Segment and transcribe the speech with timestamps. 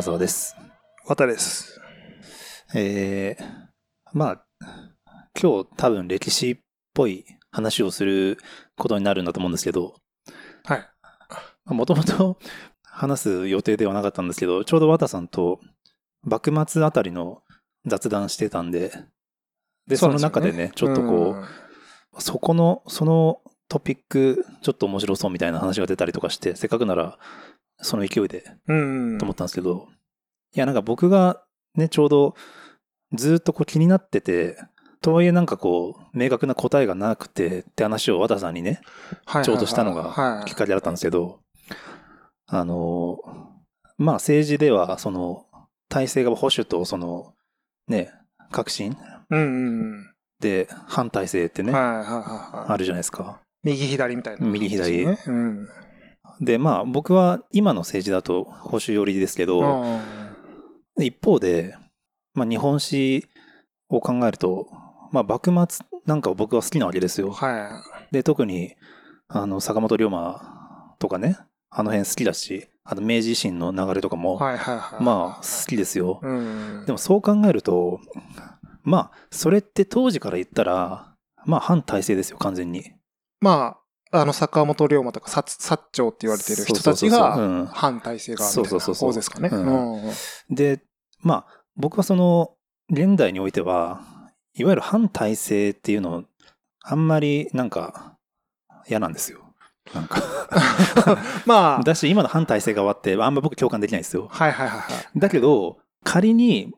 [0.00, 0.56] 中澤です。
[1.04, 1.78] 綿です。
[2.74, 3.44] えー、
[4.14, 4.44] まあ、
[5.38, 6.56] 今日多分歴史っ
[6.94, 8.38] ぽい話をする
[8.78, 9.96] ことになるんだと思うんですけど、
[10.64, 10.88] はい。
[11.66, 12.38] もともと
[12.82, 15.60] 話す予定ではなかったんですけど、ちょうど綿さんと
[16.22, 17.42] 幕末あたりの
[17.84, 18.94] 雑談してたんで、
[19.86, 21.44] で、その中でね、ちょっとこう、うん
[22.18, 27.18] そこの、そのトピック、ちょっと面白そうみたいな話が出たりとかして、せっかくなら、
[27.82, 29.18] その勢いでうん。
[29.18, 29.88] と思ったんですけど、
[30.54, 31.42] いや、なんか僕が
[31.74, 32.34] ね、ちょうど
[33.14, 34.56] ずっとこう気になってて、
[35.00, 38.80] とはいえなんかこう、明確な答えがなくてって話を和田さんにね、
[39.24, 41.40] はいちょうどしたのはいがきっかけだったんですけど、
[42.46, 43.18] あの、
[43.96, 45.46] まあ政治では、その、
[45.88, 47.34] 体制が保守とその、
[47.88, 48.12] ね、
[48.50, 48.96] 革新
[50.40, 51.68] で反体制ってうん。
[51.68, 51.74] ね。
[51.74, 53.40] あるじゃないですか。
[53.62, 55.18] 右左みたいな、右左ね。
[55.26, 55.68] うん。
[56.40, 60.00] で、まあ僕は今の政治だと保守寄りですけど、うん
[61.04, 61.76] 一方で、
[62.34, 63.26] まあ、日本史
[63.88, 64.68] を考えると、
[65.12, 67.32] まあ、幕末なんかを僕は好きなわけですよ。
[67.32, 68.76] はで、特に、
[69.28, 71.38] あの、坂本龍馬とかね、
[71.70, 74.18] あの辺好きだし、あと明治維新の流れとかい。
[74.18, 75.02] も、はいはいはい。
[75.02, 76.20] まあ、好きですよ。
[76.22, 76.84] うん。
[76.86, 78.00] でもそう考えると、
[78.82, 81.14] まあ、それって当時から言ったら、
[81.46, 82.92] まあ、反体制ですよ、完全に。
[83.40, 83.79] まあ、
[84.12, 89.50] あの、坂本龍馬とか薩薩長って言われてる人たちが反体制側みたいな方ですかね。
[90.50, 90.82] で、
[91.20, 92.54] まあ、僕はその、
[92.90, 94.00] 現代においては、
[94.54, 96.24] いわゆる反体制っていうのを、
[96.82, 98.16] あんまりなんか、
[98.88, 99.40] 嫌なんですよ。
[99.94, 100.22] なんか。
[101.46, 104.28] まあ、 だし、今の反体制側って、あんま僕共感できないんですよ。
[104.30, 105.18] はいはいはいはい。
[105.18, 106.74] だけど、仮に、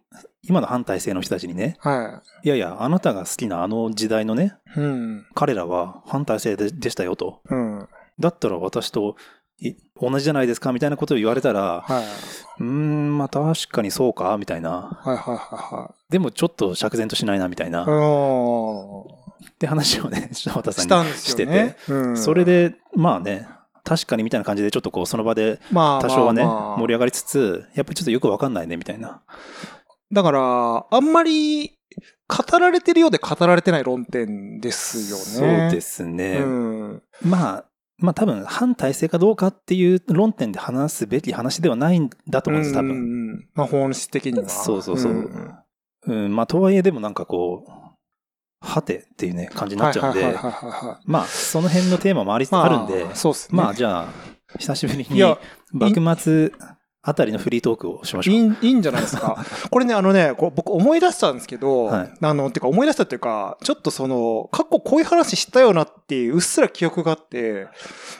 [0.48, 4.80] 今の反体制の人たちにね、はいやいや、あなたが好きなあの時代のね、い。
[4.80, 5.26] うん。
[5.34, 7.40] 彼らは反体制ででしたよと。
[7.48, 7.88] うん。
[8.18, 9.16] だったら私と
[9.58, 12.04] い同じじゃないですかみたいなことを言われたら、はい。
[12.60, 15.00] うーん、まあ確かにそうかみたいな。
[15.02, 17.82] はいはいはでもちょっと釈然としないなみたいな。
[17.82, 17.86] っ
[19.58, 21.76] て話をね、 柴田さんにしたんですよね。
[21.88, 23.48] うんそれ、で、まあね、
[23.84, 29.22] 確かにみたいな感じで、ちょっとこう、その場でまあ、多少はね、盛り上がりつつ、やっぱりちょっとよくわかんないね、みたいな。
[30.12, 31.78] だから、あんまり
[32.28, 35.60] 語られてるようで語られてない論点ですよね。
[35.60, 36.38] そうですね。
[36.38, 37.02] うん。
[37.24, 37.64] まあ、
[37.98, 42.96] まあ多分、反体制かどうかっていう論点で話すべき話ではないんだと思うんです、多うん分。
[42.96, 43.00] う
[43.36, 44.48] んまあ本質的には。
[44.48, 45.58] そうそうそうんん
[46.04, 47.70] うん、まあとはいえでもなんかこう、
[48.60, 50.36] はてっていうね、感じになっちゃうんで。
[51.04, 53.56] まあ、その辺のテーマもあり、まあるんで、そうですね。
[53.56, 54.08] まあじゃあ、
[54.58, 55.22] 久しぶりに
[55.72, 56.52] 幕末
[57.04, 58.30] あたりのフリートークをしましょ。
[58.30, 59.44] いういんいいんじゃないですか。
[59.70, 67.66] これね、あのね、こう僕思い出したんですけど、はいあの、てか思い出したっていうか、ちょっとその、過去こういう話したよなっていううっすら記憶があって、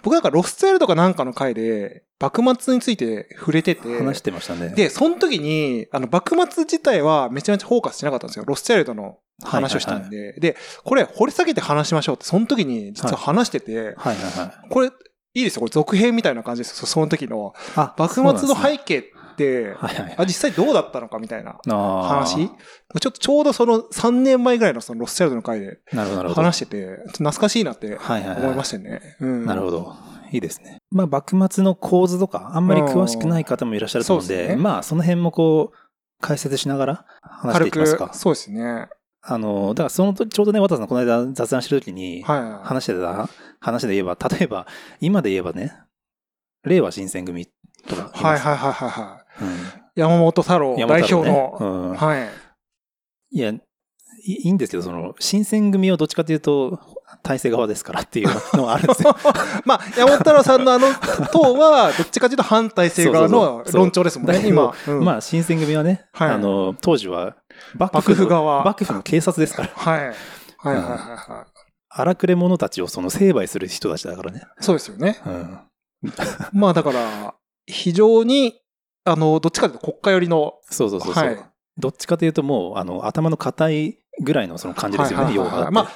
[0.03, 4.71] 僕なんかロストエルとかなんかの回で、幕末について触れてて、話してましたね。
[4.71, 8.45] で、その時に、あの、幕末自体はめちゃめちゃフォーカスしなかったんですよ。
[8.47, 10.33] ロスチャイルドの話をしたんで。
[10.35, 14.69] で、これ掘り下げて話しましょうって、その時に実は話してて、はいはいはい。
[14.69, 14.91] これ、
[15.35, 15.61] いいですよ。
[15.61, 16.77] これ続編みたいな感じですよ。
[16.77, 17.55] そその時の。
[17.75, 19.03] あ幕末の背景っ
[19.37, 20.15] て、ねはいはい。
[20.19, 22.51] あ、実際どうだったのかみたいな話ちょ
[22.97, 25.79] っとちょうどその3年前ぐらいのそのロスチャイルドの回で。
[25.91, 28.43] 話してて、ちょっと懐かしいなってはいはいはい。
[28.43, 29.01] 思いましたよね。
[29.21, 29.47] うん。
[29.47, 29.95] なるほど。
[30.33, 30.79] いいですね。
[30.91, 35.77] まあ、幕末の構図とか、あんまり詳しくない方もいらっしゃると思うんで、そうですねまあ、その辺もこう、
[36.21, 38.17] 解説しながら話してい軽きますかく、。
[38.17, 38.89] そうですね。
[39.23, 42.67] あの、だからその時、ちょうどね、渡さんこの間雑談してる時に、はい。
[42.67, 43.29] 話してた
[43.61, 44.67] 話で言えば、例えば、
[45.01, 45.73] 今で言えばね、
[46.65, 47.47] 令和新選組
[47.87, 48.11] とか。
[48.13, 49.45] はいはいはいはいはい。
[49.45, 52.31] うん山本太郎代表の、ねうんはい。
[53.33, 53.61] いや、い
[54.25, 56.81] いいんですけど、その、新選組はどっちかというと、
[57.23, 59.15] 体制側ですからっていうのが あるんですよ。
[59.67, 60.87] まあ、山本太郎さんのあの
[61.31, 64.73] 党は、どっちかというと反体制側の論調ですもんね、今。
[64.87, 67.37] うんまあ、新選組はね、はいあの、当時は、
[67.75, 69.69] 幕幕府側幕府の警察ですから。
[69.75, 69.99] はい。
[70.05, 70.15] はい
[70.67, 71.47] はいはいは
[71.89, 74.41] 荒くれ者たちをその成敗する人たちだからね。
[74.61, 74.65] い。
[74.65, 75.21] そうですよね。
[75.27, 75.59] うん。
[76.53, 77.35] まあだから、
[77.67, 78.61] 非常に、
[79.05, 81.39] あの、どっちかというと国家寄りの、そうそうそうそう、はい
[81.79, 85.73] どっちかというともう、あの、頭の硬いぐらいのその感じですよね、はいはいはいはい。
[85.73, 85.91] まあ、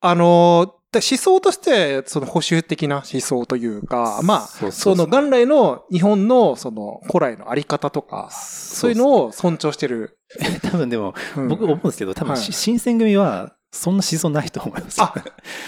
[0.00, 10.17] あの、で思想として、その保守的な思想というか、まあ、そうそうそうその元来の日本のその古来のあり方とか、そういうのを尊重してる。
[10.62, 15.00] 多分でも、うん僕思うんですけど、多分、はいし新選組は、そんな思想ないと思います。
[15.02, 15.14] あ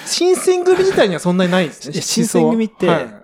[0.07, 1.95] 新選組自体にはそんなにないんですね。
[1.95, 3.23] いや新選組っては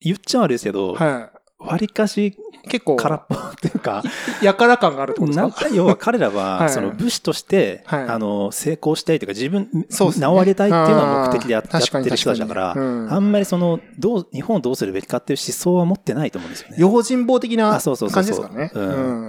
[0.00, 2.36] 言っちゃ悪いですけど、はわりかし
[2.68, 4.02] 結構、空っぽっていうか、
[4.42, 5.42] やから感があるってことですか？
[5.42, 6.70] なんか要は彼らははい。
[6.70, 8.08] その武士として、はい。
[8.08, 10.22] あの成功したいというか自分、そうですね。
[10.22, 12.74] 名を上げたいっていうのが目的でやってる人たちだから、あ
[13.18, 13.32] ん。
[13.32, 16.76] まりそのどう日本をどうするべきかっていう思想は持ってないと思うんですよね。
[16.78, 18.42] 用心棒的なあそうそうそうそう。
[18.42, 18.86] 感じですから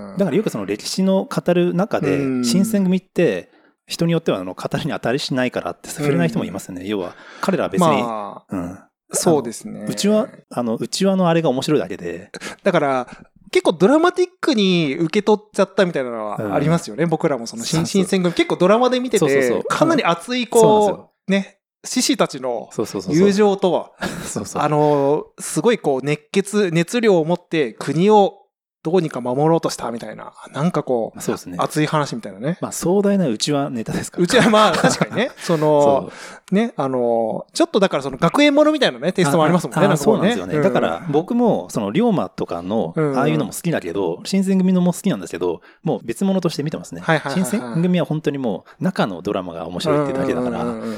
[0.09, 0.17] ね。
[0.17, 2.43] だからよくその歴史の語る中でうん。
[2.43, 3.51] 新選組って
[3.85, 6.87] 人によってはあの語りに当たりしないからって触れない人もいますよね。
[6.87, 8.79] 要は彼らは別に、まあ、うん、
[9.11, 9.85] そうですね。
[9.87, 12.31] うちは、あの、うちわのあれが面白いだけで、
[12.63, 13.07] だから、
[13.51, 17.05] 結構ドラマティックに受け取っちゃったみたいなのうんはありますよね。
[17.05, 22.69] 僕らもその新そうそう新選組結構ドラマで見ててそうそうそう、かなり熱いこう、ね、獅子たちの。
[23.09, 23.91] 友情とは、
[24.25, 24.61] そうそう。
[24.61, 28.46] あの、すごいこう熱血、熱量を持って国を
[28.87, 31.57] どうにか守ろうとしたみたいな、なんかこう、そうですね。
[31.59, 32.57] 熱い話みたいなね。
[32.61, 34.23] まあ壮大なうちわネタですから。
[34.23, 36.09] うちはまあ確かにね、 その
[36.47, 39.81] そ、ね、あの、ちょっとだからその学園ものみたいなね、テイストもありますもんね。
[39.81, 40.61] なんかこそうなんですよね。
[40.61, 47.01] だから、僕も、その、龍馬とかの、うんああいうのも好きだけど、新選組のも好きなんですけど、もう別物として見てますね。
[47.01, 50.97] はいはいはいはい新選組は本当にもう、中のドラマが面白いってだけだから、うんうんうんうんうん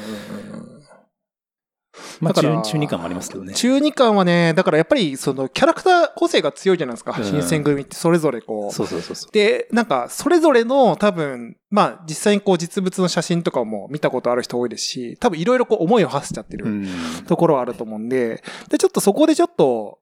[2.19, 3.53] まあ中、中二感もありますけどね。
[3.53, 7.15] 中二感はね、だからやっぱりそのキャラクター個性が強いじゃないですか。
[7.17, 8.73] うん新選組ってそれぞれこう。
[8.73, 9.31] そうそうそうそう。
[9.31, 16.87] で、なんか、それぞれの多分、まあ、実際にこう実物の写真とかも見たことある人多いですし、多分いろいろこう思いを馳せちゃってるうん。
[17.27, 19.99] ところはあると思うんで、で、ちょっとそこでちょっと、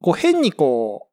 [0.00, 1.10] こう変にこう、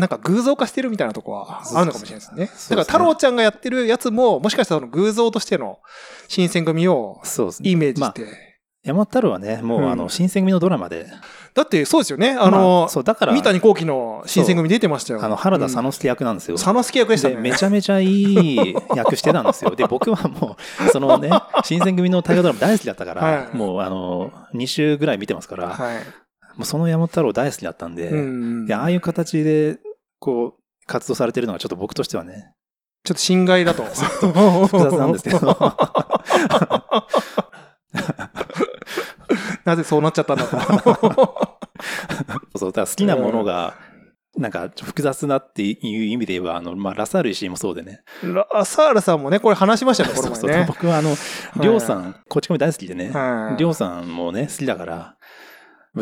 [0.00, 2.76] なんか偶像化してるみたいなとこはあるのかもしれないですね。
[2.76, 5.78] だから太郎ちゃんがやってるやつも、もしかしたらその偶像としての
[6.26, 7.20] 新選組を。
[7.62, 8.53] イメージまあ、して。
[8.84, 11.06] 山太郎はね、もう、うんあの、新選組のドラマで、
[11.54, 12.36] だってそうですよね。
[12.38, 15.24] あまの、そう、だから、三谷幸喜の新選組出てましたよ。
[15.24, 15.84] あの、原田佐野。
[15.84, 16.56] 之助役なんですよ。
[16.56, 17.40] 佐之助役でしたで、ね。
[17.40, 19.74] めちゃめちゃいい役してたんですよ。
[19.74, 21.30] で、僕はもう、そのね、
[21.64, 25.96] 新選組の大河ドラマ大好きだったから、はいもう、あの、2週ぐらい見てますから、はい。
[26.56, 29.78] もうその山本太郎大好きだったんで、うんああいう形で、
[30.18, 32.52] こう、活動されてるのがちょっと僕としてはね、
[33.04, 33.84] ちょっと心外だと。
[34.66, 35.38] 複雑なんですけど。
[39.64, 41.58] なぜそうなっちゃったんだと。
[42.56, 43.74] そう、だから好きなものが、
[44.36, 48.02] なんか複雑なっていう意味で言えば、あの、まあ、ラサール石井もそうでね。
[48.22, 50.64] ラサールさんもね、これ話しましたね、 こそうそうの前ね。
[50.66, 51.16] 僕はあの、
[51.60, 55.16] りょうさん、こっち込み大好きでね、はいりょうさんもね、好きだから、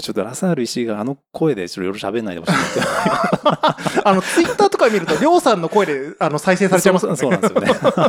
[0.00, 4.00] ちょっとラサール石井があの声でちょっといろいろ喋んないでほしいなって。
[4.08, 7.46] あの、ツイッターとか見ると、りょうさんの声で、あの、再生されちゃいますそうよね。
[7.46, 8.02] そうなんですよね。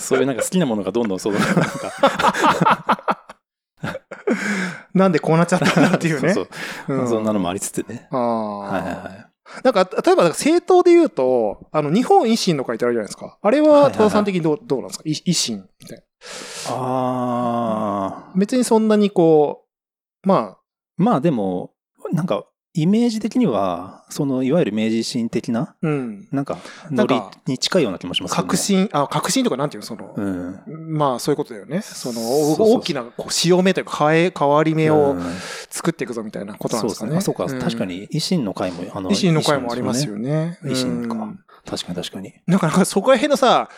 [0.00, 3.26] そういうなんか好きなものがどんどんそう、なんか、
[4.94, 6.34] なんでこうなっちゃったんだっていうね。
[6.34, 6.48] そう
[6.86, 8.08] そううんそんなのもありつつね。
[8.10, 8.96] あはいはいあ。
[8.96, 9.26] はい。
[9.64, 13.36] なんか、例えば、政党で言うと、あの、日本維新の会ってあるじゃないですか。
[13.42, 15.02] あれは、はいはいはい戸田さん的にどう、どうなんですか？
[15.06, 16.04] い維新みたいな。
[16.74, 18.32] ああ。
[18.36, 19.64] 別にそんなにこ
[20.24, 20.56] う、ま
[20.96, 21.72] まあでも、
[22.12, 26.28] なんか、イメージ的には、その、いわゆる明治維新的な、あ、うん。
[26.30, 26.58] なんか、
[26.90, 28.42] ノリに近いような気もしますよね。
[28.44, 30.96] 革新、あ、革新とかなんていうのその、うん。
[30.96, 31.82] まあそういうことだよね。
[31.82, 35.22] その、大きなこう潮目というか、変え、変わり目をうん
[35.68, 37.20] 作っていくぞみたいなことなんですかね。
[37.20, 37.54] そうですね。
[37.54, 37.66] あ、そうか。
[37.66, 37.84] ん確か。
[37.86, 40.12] に、維新の会も、あの、維新の会もありますね。
[40.12, 40.58] よね。
[40.64, 42.32] 維新かうん確かに確かに。
[42.46, 43.68] なんか、なんかそこら辺のさ、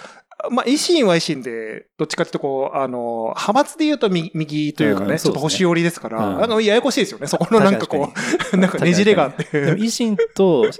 [0.50, 7.26] まあ、維新は維新で、どっちかっていうとこう、あの、派閥で言うと右右というかね、うんちょっと保守寄りですから、うんなんかややこしいですよね。
[7.26, 8.12] そこのなんかこ
[8.52, 9.44] う、 なんかねじれがあって。
[9.76, 10.70] 維新と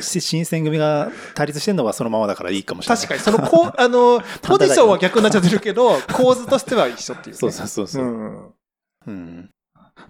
[0.00, 3.06] し新選組が対立してるのはそのままだからいいかもしれない。
[3.06, 7.38] 確かに、その、こう、 あの、ポジションは逆になっちゃってるけど、構図としては一緒っていう、ね。
[7.38, 8.06] そうそうそうそうう。
[8.08, 8.54] ん。
[9.06, 9.50] うん。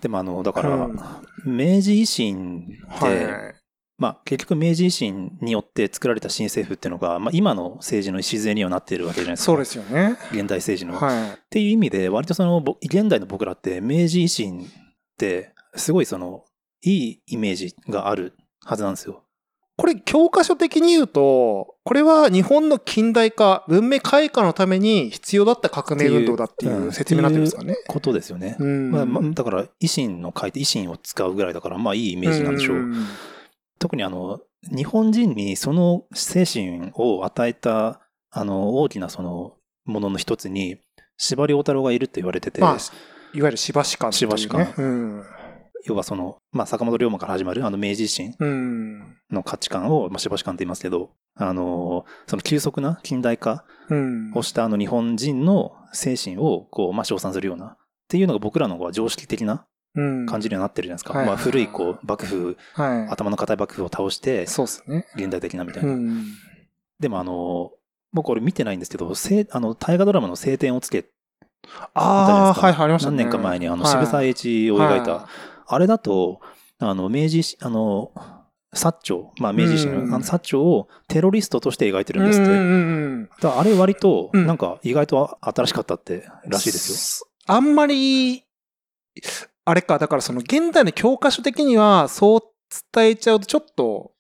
[0.01, 0.99] でもあの、だから、うん
[1.45, 3.62] 明治維新って、はい。
[3.99, 9.45] まあ結局明治維新によって作られた新政府っていうのが、まあ今の政治の礎にはなっているわけじゃないですか。
[9.47, 10.17] そうですよね。
[10.33, 10.97] 現代政治の。
[10.97, 11.39] っはい。
[11.51, 14.65] ていう意味で、割とその、ぼ現代の僕らって明治維新っ
[15.19, 16.45] て、すごいその、
[16.85, 18.35] いいイメージがある
[18.65, 19.23] はずなんですよ。
[19.77, 27.77] これ、教科書的に言うと、これは日本の近代化、文明開化のために必要だった革命運動だっていう説明になってるんですかね。
[27.89, 28.57] ことですよね。
[28.59, 32.77] うんまあまあ、だから、維新の会って維新を使うぐらいだから、まあいいイメージなんでしょう。
[32.77, 33.07] ん
[33.83, 34.39] 特にあの、
[34.71, 40.79] 日本人にその精神を与えた、あの、大きなその、ものの一つに、
[41.17, 42.77] 司馬遼太郎がいるって言われてて、まあ、
[43.35, 44.39] いわゆるしばし感っていうね。
[44.39, 45.25] しばしうん。
[45.85, 49.17] 要はその、まあ坂本龍馬から始まるあの明治維新うん。
[49.33, 54.33] の価値観を、まあ、しばし観って言いますけど、あの、その急速な近代化うん。
[54.33, 57.77] をしたあの日本人の精神を、こう、まあ、称賛するような、っ
[58.09, 60.27] ていうのが僕らの常識的なうん。
[60.27, 61.19] 感じにはなってるじゃないですか。
[61.19, 65.07] はいまあ、古い、こう、幕府、は頭の固い幕府を倒してい。、そうですね。
[65.17, 65.93] 現代的なみたいうな。
[65.93, 66.25] ん。
[66.99, 67.73] でもあの、
[68.13, 71.07] 僕これ見てないんですけど、せいあの、大河ドラマの晴天をつけ、
[71.95, 73.19] ああ、はいはい、ありましたね。
[73.19, 75.29] 何年か前にあの、はい渋沢栄一を描いた、
[75.67, 76.41] あれだと、
[76.79, 78.11] あの、明治し、あの、
[78.75, 82.51] 薩長、まあ明治維新の、薩長をテロリストとして描いてるんですって。
[82.51, 83.13] うんうんうん
[83.45, 87.29] あれ割と、うんなんか意外と新しかったってらしいですよ。
[87.47, 88.45] あんまり、
[89.65, 92.41] あれか、だからその現代の教科書的にはそう
[92.93, 94.13] 伝えちゃうとちょっと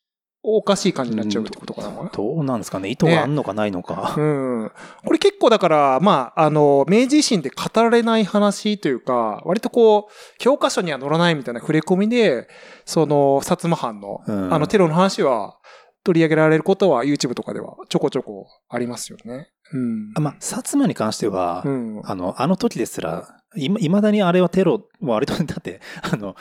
[0.45, 1.89] おかしい感じになっちゃうってことかな。
[1.89, 2.11] よ。
[2.13, 4.15] どうなんですかね意図があんのかないのか。
[4.17, 4.73] うん。
[5.05, 12.49] これ結構だから、まあ、あの、明治維新で語られない話というか、割とこう、教科書には載らないみたいな触れ込みで、
[12.85, 15.59] その、薩摩藩の、うんあの、テロの話は
[16.03, 19.53] 取り上げられることは YouTube とかではちょこちょこありますよね。
[19.73, 20.13] うん。
[20.17, 22.01] あまあ、薩摩に関しては、うん。
[22.05, 26.37] あの、あの時ですら、いま、未だにあれはテロ、割と、だって、 あの、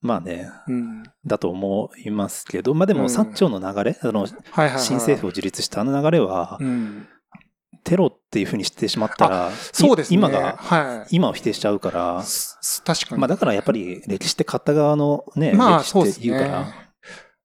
[0.00, 1.02] まあね、うん。
[1.24, 4.80] だと思いますけど、まあでも、うん薩長の流れ、あの、はいはい、はい。
[4.80, 7.08] 新政府を樹立したあの流れは、うん。
[7.84, 10.14] テロっていうふうにしてしまったら、そうですね。
[10.14, 11.16] い今が、はい。
[11.16, 13.20] 今を否定しちゃうから、す確かに。
[13.20, 16.84] まあだからやっぱり歴史って買った側のね、まあ、歴史ってそうです言うから、ね。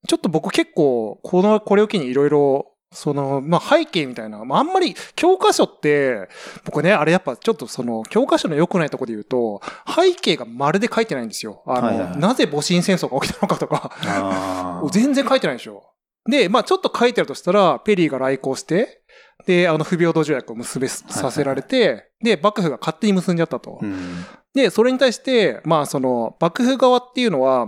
[0.07, 6.27] ちょっと僕結構、この、これを機にいろいろ、その、まあ背景みたいな、まああんまり教科書って、
[6.65, 11.63] 僕ね、あれやっぱちょっとその、教科書の良くないところで言うと、背景がまるで書いてないんですよ。
[11.67, 15.83] あの、はいはいはいなぜ戊辰戦争が起きたのかとか、 全然書いてないでしょ。
[16.29, 19.03] で、まあちょっと書いてあるとしたら、ペリーが来航して、
[19.45, 23.79] で、あの、不平等条約を結べさせられて、で、幕府が勝手に結んじゃったと。
[23.81, 27.67] うんで、それに対して、まあその、幕府側っていうのは、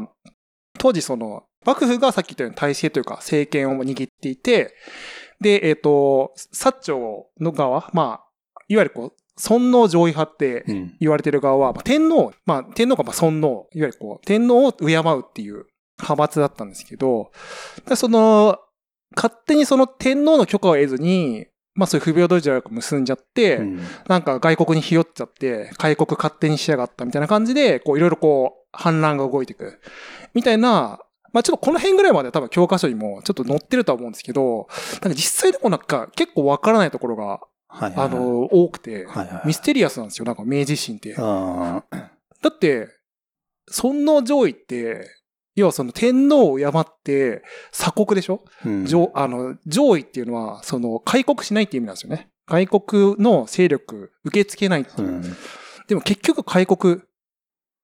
[0.80, 4.76] 当時その、幕府がさっき言ったように体制というか政権を握っていて、
[5.40, 15.66] で、えっ、と、薩長の側、まあ、いわゆるこう、尊皇上位派ってうん言われてる側は、まあ、天皇、まあ、天皇がまあ尊皇、いわゆるこう、天皇を敬うっていう
[16.00, 17.32] 派閥だったんですけど、
[17.88, 18.60] でその、
[19.16, 29.80] 勝手にその天皇の許可を得ずに、まあそういう不平等条約を結んじゃって、うんなんか外国にひよっちゃって、開国勝手にしやがったみたいな感じで、こういろいろこう反乱が動いていく。
[30.34, 31.00] みたいな、
[31.34, 34.68] まあちょっとこの辺ぐらいまでは多分教科書にもちょっと載ってるとは思うんですけど、
[35.02, 37.92] なんか実際でもなんか結構わからないところが、はいはい。
[37.96, 39.48] はいあの、多くて、はいはい。
[39.48, 41.14] ミステリアスなんですよ、なんか明治維新って。
[41.14, 41.84] だあ
[42.48, 42.90] って、
[43.70, 45.08] 尊皇上位って、
[45.56, 48.86] 要はその天皇を敬って鎖国でしょ、ーうん。
[48.86, 52.30] 上あの上位っていうのは、その開国しないっていう意味なんですよね。
[52.48, 55.08] 外国の勢力受け付けないっていう。
[55.08, 55.12] う。
[55.12, 55.22] ん。
[55.88, 57.02] でも結局開国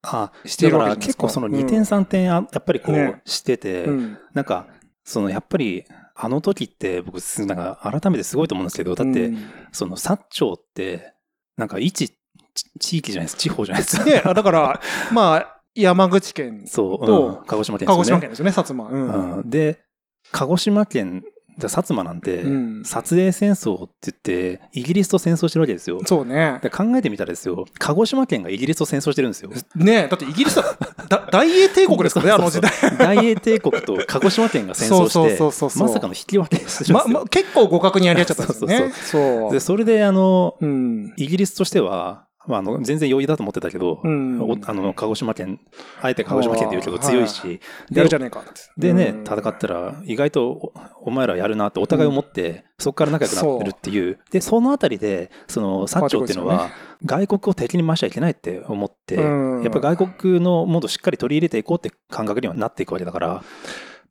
[0.09, 1.05] あしてるわけじゃだからないですか。
[1.05, 4.17] 結構その2点3点あやっぱりこねうしてて、うん。
[4.33, 4.67] なんか
[5.03, 5.85] そのやっぱり
[6.15, 9.49] あの時って僕すなんか改めてすごいと思うんですけどだってうん。
[9.71, 11.13] その薩長って
[11.57, 12.09] なんか一
[12.57, 13.37] ち地域じゃないです。
[13.37, 13.97] 地方じゃないです。
[13.97, 14.03] か。
[14.03, 14.81] で、あだから、
[15.13, 17.45] まあ、山口県、そう、とうん。
[17.45, 18.19] 鹿児島県鹿児ですよね。
[18.19, 18.89] 島県ですよね、薩摩。
[18.89, 19.37] うん。
[19.37, 19.49] うん。
[19.49, 19.83] で
[20.31, 21.23] 鹿児島県
[21.65, 25.99] 薩摩なんて、うん撮影戦争って言ってイギリスと戦争してるわけですよ。
[26.05, 26.59] そうね。
[26.61, 29.51] で考えてみたらですよ鹿児島県がイギリスと戦争してるんですよ。
[29.75, 30.77] ねだってイギリスは、
[31.09, 32.71] だ大英帝国ですからね、あの時代。
[32.97, 36.97] 大英帝国と鹿児島県が戦争そうしてそうそうそうまさかの引き分けですよ。
[36.97, 38.91] ま、ま、結構互角にやり合っちゃったんですよね。
[38.91, 41.13] そうでそれであのうん。
[41.17, 44.41] イギリスとしては、まあ、あの全然余裕だと思ってたけど、うん。
[44.41, 45.59] おあの鹿児島県
[46.01, 47.59] あえて鹿児島県って言うけど強いし、
[47.91, 48.43] やるじゃねえか。
[48.77, 54.19] でね、うん戦ったら意外とおお前らやるなってお互い思って、そこから仲良くなってるっていう。
[54.31, 56.69] でそのあたりでその薩長っていうのは、
[57.05, 59.63] 外国を敵に回しちゃいけないって思って、うん。
[59.63, 63.43] やっぱ外国のものをしっかり取り入れていこうって感覚にはなっていくわけだから、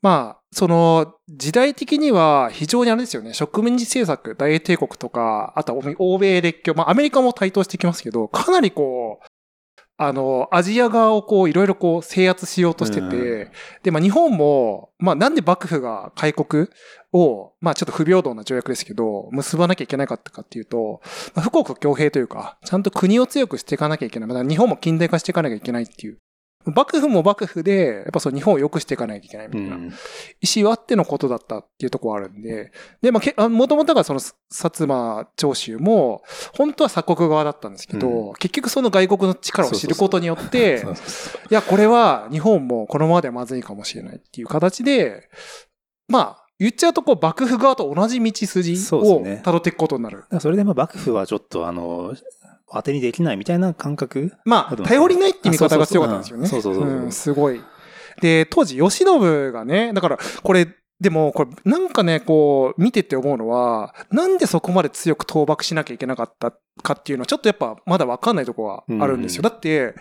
[0.06, 9.26] まあ、その、時代的には非常にあれですよね、植民地政策、大英帝国とか、あとは欧米列強、まあアメリカも台頭してきますけど、かなりこう、
[9.96, 13.50] あの、アジア側をこう、いろいろこう、制圧しようとしてて、うん
[13.82, 16.68] で、まあ日本も、まあなんで幕府が開国
[17.12, 21.00] を、まあちょっと不平等な条約ですけど、結ばなきゃいけなかったかっていうと、
[21.34, 24.28] まあ、富国強兵というか、ちゃんと国を強くしていかなきゃいけない。
[24.28, 26.18] まあ、日本も近代化していかなきゃいけないっていう。
[26.66, 29.76] 幕府も幕府で、やっぱそう日本を良くしていかなきゃいけないみたいな。
[29.76, 29.92] うん。
[30.40, 36.22] 意思はあってのことだったっていうところはあるんで、で、まあ、けあもともとがその、薩摩長州も、
[36.54, 40.84] 本当は鎖国側だったんですけど、う結局その外国の力を知ることによって、
[41.50, 45.28] いや、これは日本もこのままではまずいかもしれないっていう形で、
[46.08, 50.24] まあ、言っちゃうとこう、幕府側と同じ道筋を辿っていくことになる。
[50.40, 52.14] それでまあ幕府はちょっとあの
[52.72, 54.32] 当てにできないみたいな感覚？
[54.44, 56.48] まあ、頼りないっていう見方が強かったんですよね。
[56.48, 57.60] そうそうそううんんすごい。
[58.20, 60.68] で、当時、慶喜がね、だから、これ、
[60.98, 69.40] でも、これ、なんかね、こう、見てて思うのは、なんでそこまで強く倒幕しなきゃいけなかったかっていうのは、ちょっとやっぱ、まだわかんないところはあるんですよ。
[69.40, 69.94] うんだって、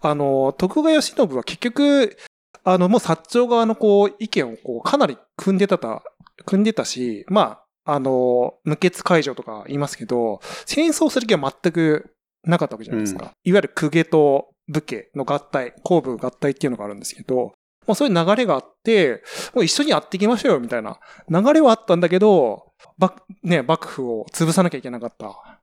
[0.00, 2.16] あの、徳川慶喜は結局、
[2.64, 6.02] あの、もう薩長側のこう、意見をこう、かなり組んでたた、
[6.46, 12.12] 組んでたし、まあ、あの、無血解除とか言いますけど、戦争する気は全く
[12.44, 13.32] なかったわけじゃないですか。
[13.44, 17.54] いわゆる公家と武家の合体、公武合体っていうのがあるんですけど、
[17.86, 19.22] まあそういう流れがあって、
[19.54, 20.98] もう一緒にやっていきましょうよ、みたいな
[21.30, 25.60] 流れはあったんだけど、ばね、幕府を潰さなきゃいけなかった。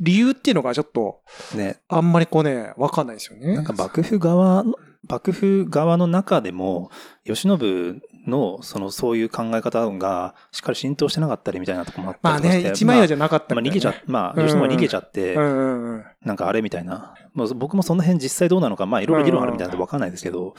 [0.00, 1.20] 理由っていうのがちょっと、
[1.54, 3.54] ね、あんまりこうね、わかんないですよね。
[3.54, 4.74] なんか幕府側の、
[5.08, 6.90] 幕府側の中でも、
[7.24, 7.48] 慶喜
[8.26, 12.64] の、その、そういう考え方が、しっかり浸透してなかったりみたいなとこもあったまありとかして。
[12.64, 15.34] ね、一枚岩じゃなかったまあ、まあ逃げちゃっ、まあ、うん吉野が逃げちゃって。
[15.34, 17.14] なんかあれみたいな。
[17.32, 20.54] まあ、僕もその辺実際どうなのか、まあ、いろいろ議論あるみたいなのわかんないですけど、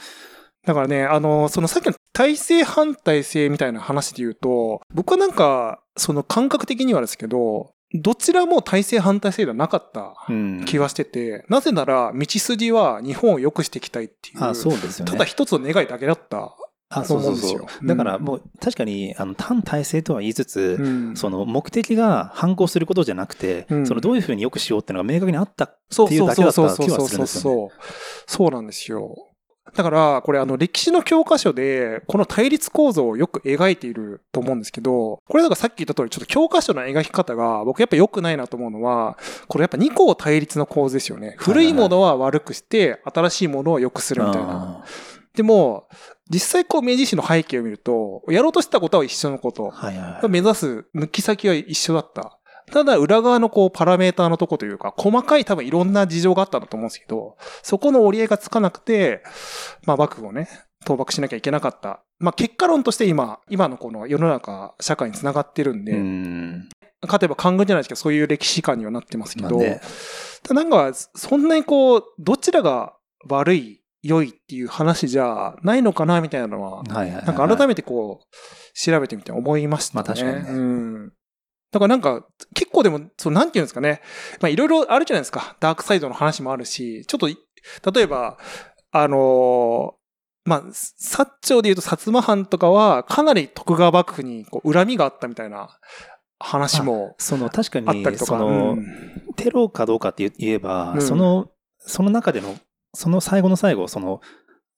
[0.66, 10.64] だからね、あの、そのさっきの体制反体制みたいな話で言うと、僕はなんか、その感覚的にはですけど、どちらも体制反体制ではなかったうん。
[10.64, 15.12] 気はしてて、なぜなら道筋は日本を良くしていきたいっていう、あ、そうですよね。
[15.12, 16.54] ただ一つの願いだけだった。
[16.94, 17.86] あ、そうそうそう。
[17.86, 27.56] だからもう、確かに、あの、単体制とは言いつつ、うんその目的が反抗することじゃなくて、うんそのどういうふうによくしようっていうのが明確にあったってそういうだけだったそうそう気はそうそうするんですよね。
[27.58, 27.68] そう。
[28.26, 29.16] そうなんですよ。
[29.74, 39.16] だから、これあの歴史の教科書で、この対立構造をよく描いていると思うんですけど、これなんかさっき言った通り、ちょっと教科書の描き方が僕やっぱ良くないなと思うのは、
[39.48, 41.36] これやっぱ二項対立の構図ですよね。
[41.38, 44.82] 古いものは悪くして、新しいものを良くするみたいな。
[44.82, 44.84] あ
[45.34, 45.88] でも、
[46.28, 49.72] 実際こう明治維新の背景を見ると、やろうとしたことは一緒のこと。
[50.28, 52.38] 目指す抜き先は一緒だった。
[52.72, 59.22] ただ裏側のこうパラメーターのとこというか、細かい多分いろんな事情があったんだと思うんですけど、そこの折り合いがつかなくて、
[59.84, 60.48] まあ幕府をね、
[60.82, 62.02] 倒幕しなきゃいけなかった。
[62.18, 66.68] まあ結果論として今、今のこの世の中、社会につながってるんで、うん。
[67.02, 69.60] 勝てば官軍じゃないですけど、そういう歴史観にはなってますけど、
[70.50, 72.94] なんか、そんなにこう、どちらが
[73.28, 76.82] 悪い、良いっていう話じゃないのかな、みたいなのは。
[76.84, 78.34] なんか改めてこう、
[78.74, 80.06] 調べてみて思いましたね。
[80.06, 81.12] まあ確かにねうん。
[81.72, 84.02] だからなんか、結構でも、そう、なんていうんですかね。
[84.40, 85.56] まあいろいろあるじゃないですか。
[85.58, 87.38] ダークサイドの話もあるし、ちょっとい、
[87.92, 88.38] 例えば、
[88.90, 90.02] あのー
[90.44, 95.78] まあ、薩長で言うと薩摩藩とかは、かなり徳川幕府にこう恨みがあったみたいな
[96.38, 98.32] 話もその確かに、あったりとか。
[98.32, 98.86] その、うん
[99.34, 102.54] テロかどうかって言えば、うんその、その中での、
[102.92, 104.20] その最後の最後、その、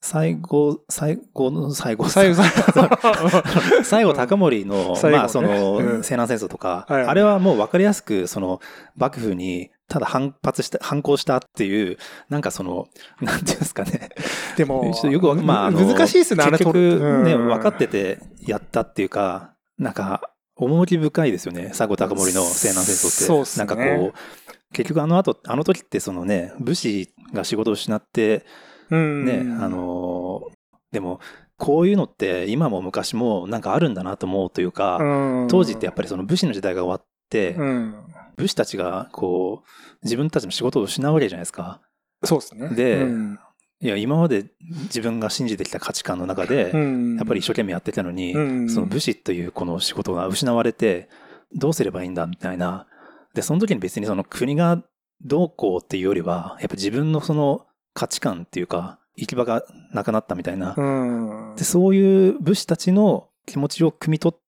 [0.04, 3.84] 最後、最後の最後、最後、最後。
[3.84, 8.60] 最後、高森の、最後ねまあ、その、うん西南戦争とか、はいはいあれはもう分かりやすく、その、
[8.96, 11.96] 幕府に、ただ反発した、反抗したっていう、
[12.28, 12.86] なんかその、
[13.22, 14.10] なんていうんですかね。
[14.58, 16.78] でもちょっとよくまあ、難しいですね、あれ結局
[17.24, 20.20] ね、うん分かっててやったっていうか、なんか、
[20.56, 21.70] 趣深いですよね。
[21.72, 23.52] 西郷隆盛の西南戦争って。
[23.52, 30.54] ねなんかこう、結局あの後、あの時ってそのね、武士が仕事を失って、うんね、あのー
[30.92, 31.20] でも、
[31.56, 37.94] こういうのって今も昔もなんかあるんだなと思うというか、うん当時ってやっぱりその武士の時代が終わって、うん。
[38.36, 39.68] 武士たちがこう、
[40.02, 41.80] 自分たちの仕事を失うわけじゃないですか。
[42.24, 42.68] そうですね。
[42.70, 43.38] でうん
[43.80, 44.46] いや、今まで
[44.84, 51.08] 自分が信じてきた価値観の中で、うんやっぱり一生懸命やってたのに、うんその武士というこの仕事が失われて、
[51.54, 52.86] どうすればいいんだみたいな。
[53.34, 54.82] で、その時に別にその国が
[55.22, 60.74] どうこうっていうよりは、やっぱ自分のその価値観っていうか、行き場がなくなったみたいな。
[60.76, 64.40] うんで、そういう武士たちの気持ちを汲み取っ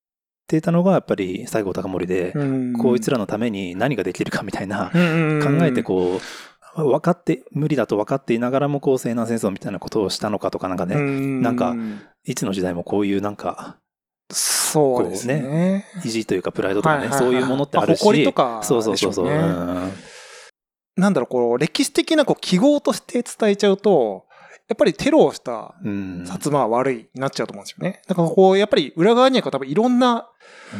[0.47, 6.19] ていたのが、やっぱり西郷隆盛で、うんこいつらのために何ができるかみたいな、うん考えてこ
[6.75, 11.75] う、分かって、無理だと分かっていながらも、こう、西南戦争みたいなことをしたのかとかなんかね、うんなんか
[12.25, 13.77] いつの時代もこういうなんか、
[14.29, 15.85] そうですね。
[16.03, 18.01] 意地というかプライドとかね、そういうものってあるし。
[18.01, 19.27] まあ誇りとかそうそうそうそう。
[20.97, 24.27] なんだろう、こう、歴史的なこう記号として伝えちゃうと、
[24.67, 26.23] やっぱりテロをしたうん。
[26.23, 28.01] 薩摩は悪いになっちゃうと思うんですよね。
[28.05, 30.29] だからこう、やっぱり裏側には多分いろんな、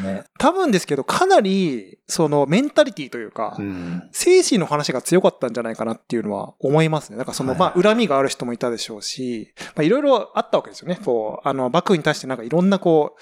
[0.04, 0.24] ね。
[0.38, 4.10] 多分ですけど、かなり、そのメンタリティというか、うん。
[4.12, 7.18] 精神の話が強かったんじゃないかなっていうのは思いますね。
[7.18, 11.00] なんかその、はいまあ、恨みがある人もいたでしょうし、まあ、いろいろあったわけですよね。
[11.06, 13.16] こう、あの、幕府に対してなんかいろんなこ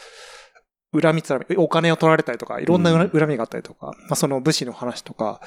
[0.93, 5.41] う、恨みつらみ、お金を取られたりとか、いろんなうん恨みがあったりとか、まあ、その武士の話とか。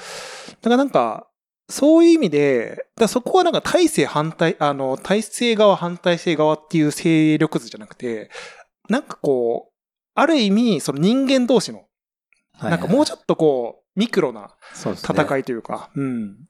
[0.61, 1.27] だからなんか、
[1.69, 8.31] そういう意味で、だそこはなんか体制反対、あの、体制側反対性側っていう勢力図じゃなくて、
[8.89, 9.73] なんかこう、
[10.15, 11.85] ある意味、その人間同士の、
[12.61, 16.49] なんかもうちょっとこう、ミクロな戦いというか、うん。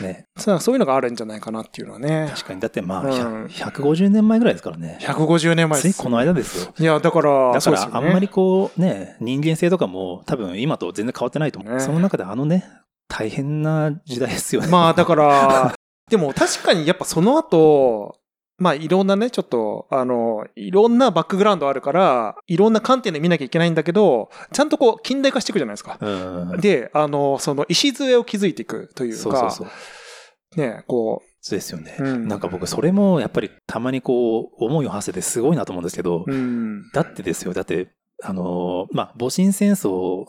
[0.00, 0.26] ね。
[0.36, 2.28] そうそういうのがあるんじゃないかなっていうのはね。
[2.30, 2.60] 確かに。
[2.60, 4.98] だってまあ、うん100 150年前ぐらいですからね。
[5.00, 5.94] 150年前です。
[5.96, 6.74] ついこの間ですよ。
[6.78, 11.74] いや、だから、だから、あんまりこうね、人間性とかも多分今と全然変わってないと思う。
[11.74, 12.64] ねその中であのね、
[13.10, 14.68] 大変な時代ですよね。
[14.68, 15.74] まあ、だから、
[16.08, 18.16] でも確かにやっぱその後、
[18.56, 25.98] まあいろんなね、ちょっと、あの、いろんなバックグラウンドあるから、いろんな観点で見なきゃいけないんだけど、ちゃんとこう近代化していくじゃないですか。
[25.98, 26.60] うん。
[26.60, 30.60] で、あの、その礎を築いていくというか、そうそうそう。
[30.60, 31.96] ね、こう、そうですよね。
[31.98, 36.90] うんなんか僕、それもやっぱりたまにこう、思いを馳せてすごいなと思うんですけど、うん。
[36.92, 37.88] だってですよ、だって、
[38.22, 40.26] あのーまあ、戊辰戦争、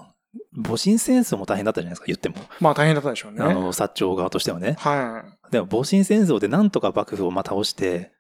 [0.56, 2.36] 戊辰戦争も大変だったじゃないですか、言っても。
[2.60, 3.42] まあ大変だったでしょうね。
[3.42, 4.76] あの、薩長側としてはね。
[4.80, 8.12] はいでも、戊辰戦争でなんとか幕府をまあ倒して、って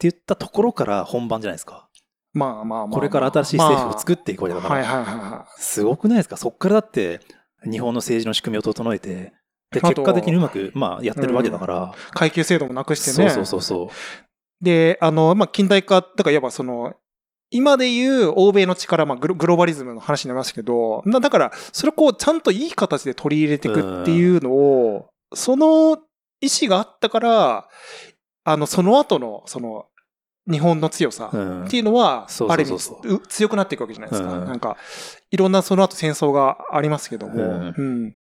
[0.00, 1.88] 言ったところから本番じゃないですか。
[2.32, 2.94] まあまあまあまあ。
[2.94, 4.74] これから新しい政府を作っていくわけだから。
[4.76, 7.20] はいはいはいすごくないですかそっからだって、
[7.68, 9.32] 日本の政治の仕組みを整えて、
[9.72, 11.92] で、結果的にうまく、まあ、やってるわけだから。
[11.94, 12.12] い。
[12.12, 13.28] 階級制度もなくしてね。
[13.30, 14.64] そうそうそうそう。
[14.64, 16.94] で、あの、まあ、近代化、だからいわばその、
[17.50, 25.98] 今で言う欧米の力、まあグロ、グローバリズムの話になりますけど、なだから、それをこう、ちゃんといい形で取り入れていくっていうのを、その
[26.40, 27.68] 意思があったから、
[28.44, 29.86] あの、その後の、その、
[30.50, 31.64] 日本の強さうん。
[31.66, 34.32] っていうのはある意味、う強くなっていくわけじゃないですか。
[34.32, 34.44] うん。
[34.46, 34.78] なんか、
[35.30, 37.74] いろんなその後戦争がありますけども、うん。
[37.76, 38.14] うん。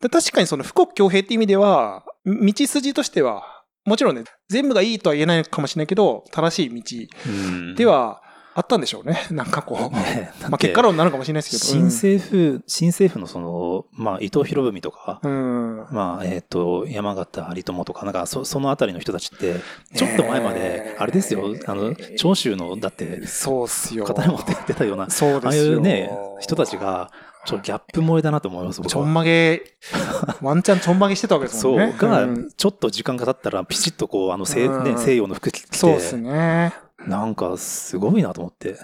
[0.00, 7.74] で確かにその富国強兵って意味では、道筋としては、もちろんね、全部がいいとは言えないかもしれないけど、正しい道うん。
[7.76, 8.20] では
[8.60, 9.26] あったんでしょうね。
[9.32, 9.94] なんかこう。
[9.94, 11.64] ねまあ結果論になるかもしれないですけど。
[11.64, 15.78] 新政府、新政府のその、まあ、伊藤博文とか、うん。
[15.80, 19.56] うんまあ、えっ、と、山形有朋とか、なんか、そそのあたりの人たちって、
[19.94, 24.04] ちょっと前まで、あれですよ、あの、長州の、だって、そうっすよ。
[24.04, 25.48] 刀持ってやってたような、そうですよ。
[25.48, 27.10] ああいうね、人たちが、
[27.46, 28.82] ちょっとギャップ萌えだなと思います。
[28.82, 29.62] ちょんまげ、
[30.42, 31.94] ワンチャンちょんまげしてたわけですもんね。
[31.98, 36.74] そう、がん、ちょっと時間が経ったら、ピチッとこう、あの、西,、うんね、西洋の服着て、そうですね。
[37.06, 38.76] なんか、すごいなと思って。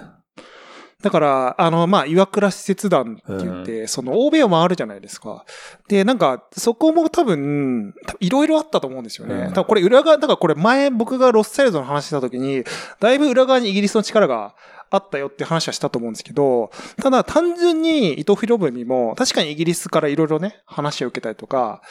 [1.02, 5.44] だから、あの、まあ、岩倉使節団って言って、その欧米を回るじゃないですか。
[5.88, 9.34] で、なんか、そこも多分、いろいろあったと思うんですよね。
[9.34, 12.64] うん多分これ裏側、だからこれ前僕がロスサイルドの話した時に、
[12.98, 14.54] だいぶ裏側にイギリスの力が
[14.90, 16.70] あったよって話はしたと思うんですけど、
[17.02, 21.82] ただ単純に伊藤博文も確かにイギリスからいろいろね、話を受けたりとか、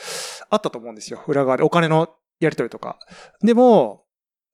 [0.49, 1.21] あったと思うんですよ。
[1.27, 2.09] 裏側でお金の
[2.39, 2.97] やり取りとか。
[3.41, 4.05] でも、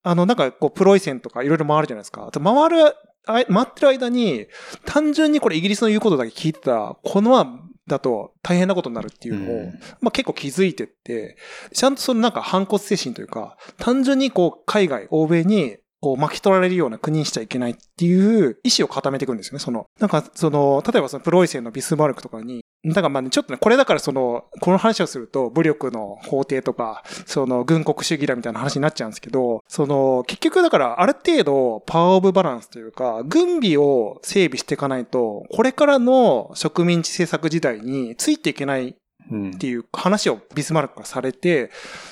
[0.03, 2.27] あの、なんかこう、プロイセンとかいろいろ回るじゃないですか。
[2.27, 4.47] あと回る、回ってる間に、
[4.85, 11.37] 単純にこれイギリスの言うことだけ聞いてたら、このままだと大変なことになるっていうのを、うんまあ結構気づいてって、
[11.73, 19.59] ちゃんとそのなんか反骨精神というか、単純にこう海外、欧米にこう巻き取られるような国にしちゃいけないっていう意思を固めていくんですよね。
[19.59, 38.95] その、なんかその、例えばそのプロイセンのビスマルクとかに、だからまあね、ちょっとね、これだからその、この話をすると、武力の法廷とか、その、軍国主義だみたいな話になっちゃうんですけど、その、結局だから、ある程度、パワーオブバランスというか、軍備を整備していかないと、これからの植民地政策時代についていけない
[39.29, 41.69] うんっていう話をビスマルクがされて、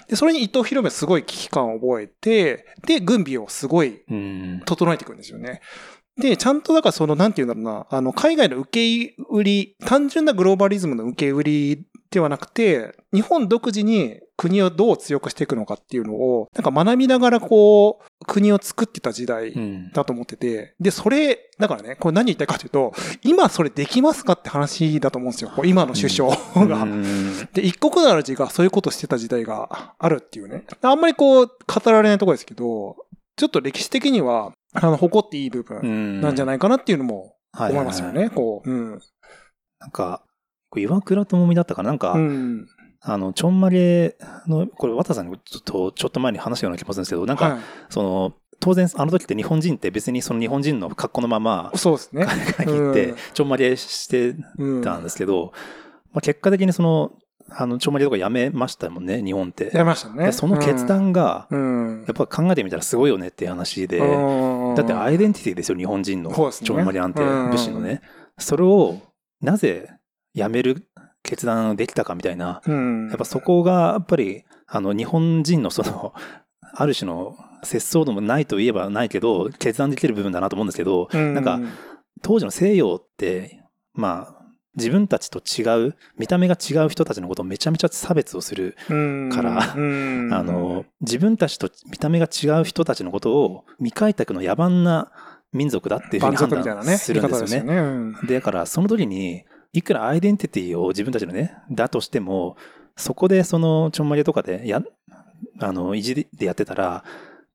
[0.08, 4.62] で、それに伊藤博文はすごい危機感を覚えて、で、軍備をすごいうん。
[4.66, 5.62] 整えていくんですよね。
[6.20, 19.92] で、ちゃんとだからその、なんて言うんだろうな、あの、海外の受け売り、単純なグローバリズムの受け売りではなくて、日本独自に国をどう強くしていくのかっていうのを、なんか学びながらこう、国を作ってた時代うん。
[19.92, 25.52] だと思ってて、で、それ、だからね、これ何言いたいかというと、今それできますかって話だと思うんですよ。
[25.66, 26.84] 今の首相が。
[26.84, 30.64] うんで、一国の主がそういうことしてた時代があるっていうね。
[30.82, 32.96] あんまりこう、語られないところですけど、
[33.36, 38.30] ちょっと歴史的には、あの、誇っていい部分なんじゃないかなっていうのも思思いますよね。
[38.30, 39.00] こう、うん。
[39.80, 40.24] なんか、
[40.76, 41.90] 岩倉智美だったかな？
[41.90, 42.68] なんか、うん。
[43.02, 52.26] あの、ちょんまげの、これ、渡さんにちょっと、ちょっと前に話したような気もするんですけど、なんか、はその、当然、あの時って日本人って別にその日本人の格好のままい。、そうですね。
[52.26, 54.82] 海外に行ってうん、ちょんまげしてうん。
[54.84, 55.54] たんですけど、
[56.12, 57.14] まあ、結果的にその、
[57.52, 59.72] あの、ちょんまげとかやめましたもんね、日本って。
[59.74, 60.26] やりましたね。
[60.26, 62.04] でその決断が、うん。
[62.06, 66.32] やっぱ考えてみたらすごいよねっていう話で、うんだってアイデンティティですよ、日本人の。
[66.52, 68.02] ちょんまげなんて、うん武士のね。
[68.38, 68.98] それを、
[69.42, 69.90] なぜ
[70.34, 70.88] やめる
[71.24, 73.08] 決断できたかみたいな、うん。
[73.10, 76.14] やっぱそこが、やっぱり、あの、日本人のその、
[76.74, 81.60] ある種の節操度もないといえばないけど、決断できる部分だなと思うんですけど、うん、なんか
[82.22, 84.39] 当時の西洋って、まあ、
[84.76, 90.34] 自分たちと違う、見た目が違う人たちのことをめちゃめちゃ差別をする、うん、からうん。
[90.34, 95.12] あの、自分たちと見た目が違う人たちのことを未開拓の野蛮な
[95.52, 97.48] 民族だっていうふう万に判断するんですよね。
[97.50, 98.28] 言い方うん。
[98.28, 102.56] でだからその時に、いくらアイデンティティを自分たちのね、だとしても、
[102.96, 104.82] そこでそのちょんまげとかでや、
[105.60, 107.04] あの、いじりでやってたら、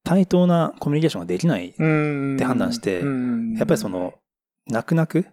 [0.03, 1.75] 対等なコミュニケーションができない。
[1.79, 3.55] うんって判断してうん。
[3.55, 4.15] やっぱりその、
[4.67, 5.27] 泣く泣く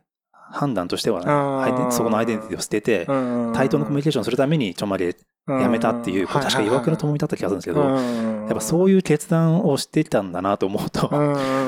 [0.51, 1.61] 判断としては、あー。
[1.61, 5.15] アイデンそこのアイデンティティを捨てて、うん対等なコミュニケーションするためにちょんまげ
[5.47, 8.01] やめたっていう、確か岩倉智美だった気がするんですけど、や
[8.41, 11.09] やっぱそういう決断をしていたんだなと思うと、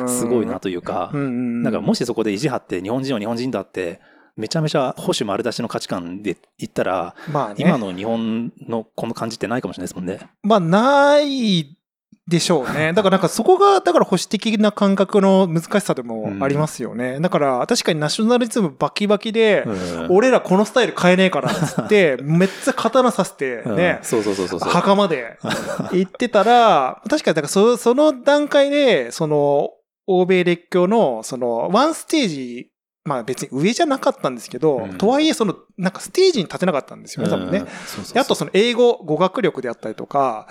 [0.07, 3.99] すごいなというか、ななんかもしそこで意地張って日本人は日本人だって、
[4.35, 7.55] めちゃめちゃ保守丸出しの価値観で言ったら、まあね。
[7.59, 10.19] 今の日本のこの感じってないかもしれないですもんね。
[10.41, 11.77] まあ、ない
[12.27, 12.93] でしょうね。
[12.95, 17.19] だからなんかそこが、だから保守的な感覚の難しさでもありますよね。
[17.19, 24.69] だから確かにナショナリズムバキバキで、うん俺らこのスタイル変えねえからっつって、 めっちゃ刀させてねうん、そうそうそうそうそう。
[24.69, 25.37] 墓まで
[25.91, 29.69] 行ってたら、確かにだからそその段階で、その、
[30.07, 32.69] 欧米列強の、その、ワンステージ、
[33.05, 37.59] まあ別に上じゃなかったんですけど、うんとはいえその、なんかステージに立てなかったんですよね、多分ね。
[37.59, 40.47] うんそうそうそうであとその英語、語学力であったりとか、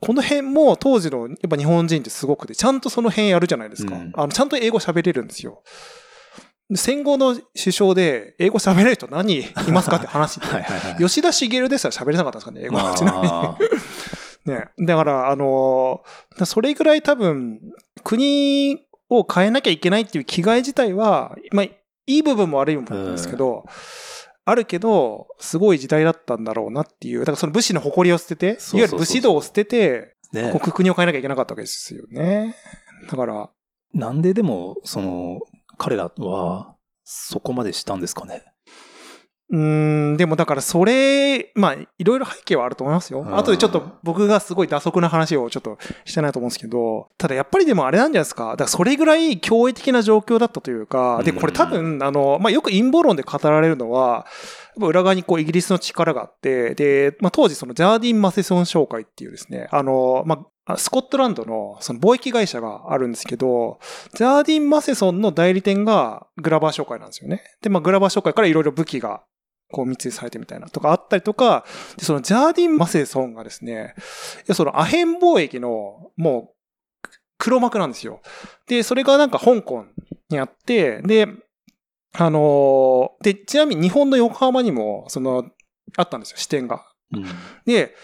[0.00, 3.94] この辺も当時のやっぱ日本人ってすごくて、ちゃんとその辺やるじゃないですか。
[3.94, 5.62] うんあのちゃんと英語喋れるんですよ。
[6.68, 11.02] で戦後の首相で英語喋れる人何いますかって話で はいはいはい。
[11.02, 12.94] 吉田茂ですら喋れなかったんですかね、英語は。
[12.94, 13.24] ちなみに。
[13.28, 13.58] まあ
[14.50, 14.68] ね。
[14.80, 17.60] だから、あのーだそれぐらい多分、
[18.02, 21.66] 国を変えなきゃいけないっていう気概自体は、まあ、
[22.16, 23.64] いい部分も悪い部分もあるんですけど、
[24.44, 27.20] あるけど、すごい時代だったんだろうなっていう。
[27.20, 32.56] だからその武士の誇りを捨てて、いわゆる武士道を捨てて、ね国を変えなきゃいけなかったわけですよね。
[33.08, 33.50] だから、
[33.94, 35.40] なんででも、その、
[35.78, 38.42] 彼らは、そこまでしたんですかね。
[39.52, 43.20] うーん、でもだからそれ、まあ、いろいろ背景はあると思いますよ。
[43.20, 48.50] うん後でちょっと僕がすごい打足な話をちょっとしてないと思うんですけど、ただやっぱりでもあれなんじゃないですか。
[48.52, 54.26] だからそれぐらい驚異的な状況だったというか、で、これ多分、あの、まあ、よく陰謀論で語られるのは、
[54.76, 63.80] 裏側にこうイギリスの力があって、で、まあ、当時そのジャーディン・マセソン商会っていうですね、あの、まあ、スコットランドのその貿易会社があるんですけど、
[64.14, 67.42] ジャーディン・マセソンの代理店がグラバー商会なんですよね。
[67.62, 69.22] で、まあ、グラバー商会からいろいろ武器が
[69.72, 71.64] こう密輸されてみたいなとかあったりとか、
[71.96, 73.94] でそのジャーディン・マセソンがですね、
[74.40, 76.62] いやそのアヘン貿易のもう
[77.42, 78.20] 黒幕なんですよ。
[78.68, 79.84] で、それがなんか香港
[80.30, 81.26] にあって、で、
[82.12, 85.50] あのーで、ちなみに日本の横浜にも、その、
[85.96, 86.86] あったんですよ、支店が。
[87.12, 87.24] うん。
[87.64, 87.96] で、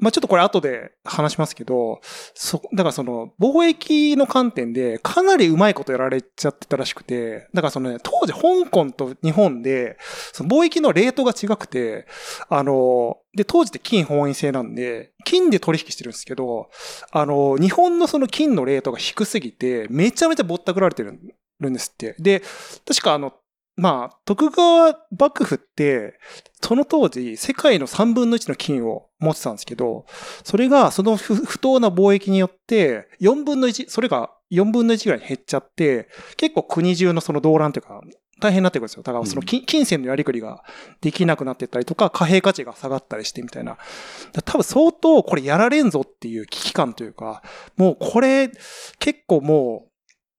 [0.00, 2.00] まあちょっとこれ後で話しますけど、
[2.34, 9.96] そ、だからその、貿易の観点でかなりうまいことやられちゃってたらしくて、だからそのね、当時香港と日本で、
[10.32, 12.06] その貿易のレートが違くて、
[12.48, 16.70] あの、で、当時って金本位制なんで、金で取引してるんですけど、
[17.12, 21.20] あの、日本のその金のレートが低すぎて、めちゃめちゃぼったくられてる
[21.60, 22.14] るんですって。
[22.18, 22.42] で、
[22.86, 23.32] 確かあの、
[23.76, 26.18] まあ、徳川幕府って、
[26.62, 30.06] その当時、世界の3分の1の金を持ってたんですけど、
[30.44, 38.00] それが、その不不当な貿易によって、4分の1、それが4分の1ぐらいに減っちゃって、結構国中のその動乱というか、
[38.40, 39.02] 大変になってくるんですよ。
[39.02, 40.64] だからその金金銭のやりくりが
[41.00, 43.78] できなくなってったりとか、貨幣価値が下がったりしてみたいな。
[44.44, 47.42] 多分相当これやられんぞっていう危機感というか、
[47.76, 48.50] もうこれ
[48.98, 49.86] 結構も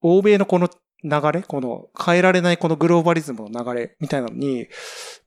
[0.02, 0.70] う欧米のこの
[1.06, 4.68] 流れ、この変えられないこのグローバリズムの流れみたいなのに、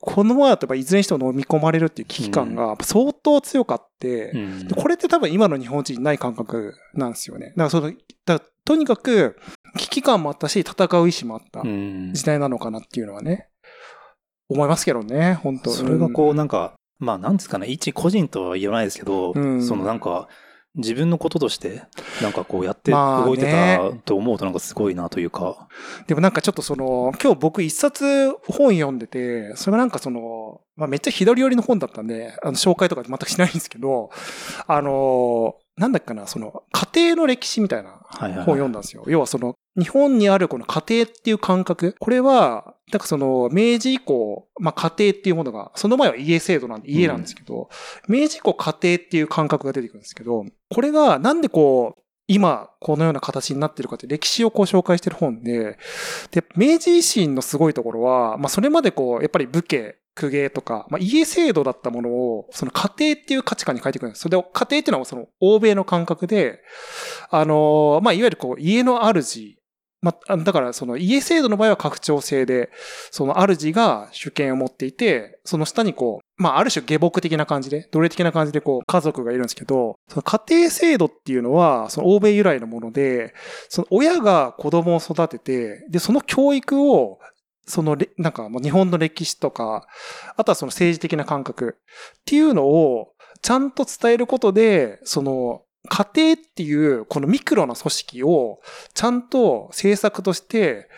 [0.00, 4.68] このままだとやっぱいずれにしても飲み込まれるっていう危機感が相当強かって、うん。
[4.68, 7.50] でこれって多分今の日本人にない感覚なんですよね。
[7.50, 9.38] だからその、だからとにかく
[9.76, 12.12] 危機感もあったし、戦う意志もあったうん。
[12.12, 13.48] 時代なのかなっていうのはね、
[14.48, 15.70] 思いますけどね、本当。
[15.70, 19.62] それがこう、なんか、まあ、なんですかね、一個人とは言わないですけど、うん。
[19.62, 20.28] そのなんか、
[20.78, 21.82] 自分のこととして、
[22.22, 25.68] なんかこうやって動いてたと思うとなんかすごいなというか。
[26.06, 34.10] でもなんかちょっとその、今日僕一冊本読んでて、それがなんかその、まあめっちゃ左寄りの本だったんで、あの紹介とか全くしないんですけど、
[34.66, 39.04] あの、なんだっけかな、その、家庭の歴史みたいなはいはい、本を読んだんですよ。
[39.06, 41.94] 要はその、日本にあるこの家庭っていう感覚。
[42.00, 47.68] これは、なんかその、明治以降、まあ家庭っていうものが、その前は家制度なんで家なんですけど、
[48.08, 55.78] 明治以降家庭っていう感覚が出てくるんですけど、これがなんでこう、今、このような形になってるかって歴史をこう紹介してる本で、
[56.30, 64.22] で、明治維新のすごいところは、まあそれまでこう、やっぱり武家、公家とか、まあ家制度だったものを、その家庭っていう価値観に変えていくんです。
[64.22, 66.60] それで、家庭っていうのはその欧米の感覚で、
[67.30, 69.57] あの、まあいわゆるこう、家の主、
[70.00, 72.70] まあ、だからその家制度の場合は拡張制で、
[73.10, 83.34] その主が主権を持っていて、その下にこう、まあある種下僕的な感じで、奴隷的な感じでこう家族がいるんですけど、その家庭制度っていうのは、その欧米由来のもので、
[83.68, 87.18] その親が子供を育てて、で、その教育を、
[87.66, 89.86] その、なんかもう日本の歴史とか、
[90.36, 93.08] あとはその政治的な感覚っていうのを
[93.42, 98.60] ちゃんと伝えることで、その家庭っていうこのミクロな組織を
[98.94, 100.88] ちゃんと政策として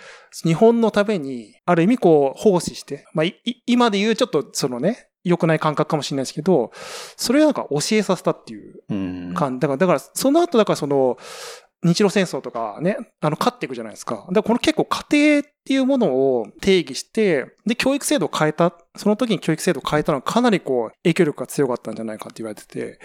[0.45, 3.27] 日本のためにある意味こう奉仕して、まあ
[3.67, 6.71] 今で言うちょっとそのね、良くない感覚かもしれないですけど、
[7.17, 9.35] それをなんか教えさせたっていううん。
[9.35, 9.61] 感じ。
[9.61, 11.19] だから、だからその後だからその、
[11.83, 14.17] 日露戦争とかね、あの、勝っていくじゃないですか。
[14.17, 22.99] だからこの結構家庭っていうものを定義して、で、教育制度を変えた、その時に教育制度を変えたのはかなりこう、影響力が強かったんじゃないかって言われてて、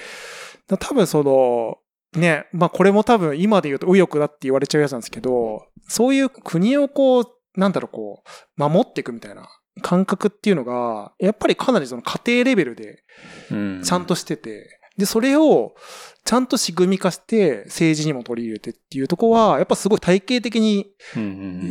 [0.79, 1.77] 多分その、
[2.19, 9.47] ね、まあこれも多分今で言うと右翼だって言われちゃうやつなんですけど、そういう国をこう、なんだろうこう、守っていくみたいな
[9.81, 13.03] 感覚っていうのが、やっぱりかなりその家庭レベルで
[13.51, 13.81] うん。
[13.83, 15.75] ちゃんとしてて、で、それを
[16.23, 20.87] ちゃんと仕組み化して政治にも取り入れてっていうところは、やっぱすごい体系的に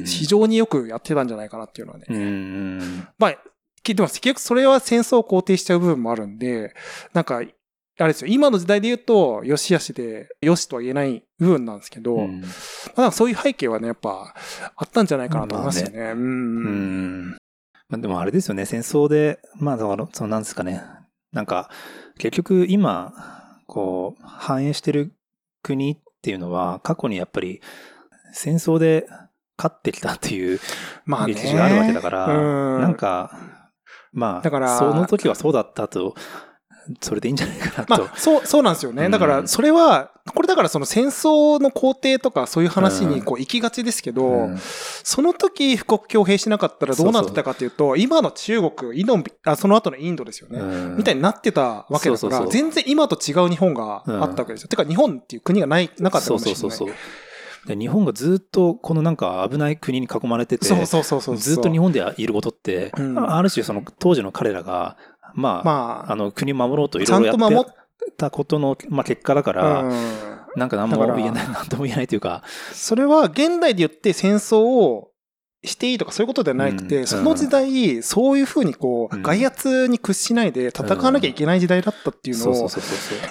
[0.05, 2.07] 非常によくやってたんじゃないかなっていうのはね。
[2.09, 2.21] うんう
[2.83, 3.31] んまあ、
[3.83, 4.15] 聞いてます。
[4.21, 6.75] 結局それは戦争を肯定しちゃう部分もあるんで、
[7.13, 7.43] なんか、
[7.97, 12.43] あれですよ、今の時代で言うと、よしあしで、よしとは言えない部分なんですけど、うん
[12.97, 14.35] まあ、そういう背景はね、やっぱ
[14.75, 16.01] あったんじゃないかなと思いますよね。
[16.01, 16.69] うんう。
[16.69, 17.31] ん
[17.89, 20.83] まあ、でもあれですよね、戦争で、まあ、そのなんですかね、
[21.33, 21.71] なんか、
[22.19, 23.13] 結局今、
[23.67, 25.13] こう、反映してる
[25.63, 27.61] 国っていうのは、過去にやっぱり
[28.33, 29.07] 戦争で
[29.57, 30.61] 勝ってきたっていう
[31.05, 31.35] まあね。
[31.35, 33.39] 歴史があるわけだから、うんなんか、
[34.13, 36.15] まあ、だからその時はそうだったと、
[37.01, 38.05] それでいいんじゃないかなと。
[38.05, 39.09] まあ、そう、そうなんですよね。
[39.09, 50.59] だから、うんそれは、これだからその戦争の工程とかそういう話にこう行きがちですけど、うんその時富国強兵しなかったらどうなってたかっていうと、今の中国、インド、あその後のインドですよね。
[50.59, 54.69] うんみたいになってたわけだから、そうそうそう全然今と違う日本があったわけですよ。
[54.69, 56.61] てか日本っていう国がない、なかったそうかもしれない。
[56.61, 56.97] そうそうそう。
[57.67, 61.37] で日本がずっとこのなんか危ない国に囲まれてて、そうそうそうそう。
[61.37, 64.97] ずっと日本でいることって、うんある種その当時の彼らが、
[65.35, 67.73] まあ、まあ、あの国を守ろうといろいろやって
[68.17, 70.25] たことの、まあ、結果だから、うん。
[70.57, 72.43] なんか何も言えない、何とも言えないというか、
[72.73, 75.11] それは現代で言って戦争を
[75.65, 77.07] していいとかそういうことではなくて、うん。
[77.07, 79.23] その時代、そういうふうにこう、うん。
[79.23, 82.71] 外圧に屈しないで戦わなきゃいけない時代だったっていうのを、やっ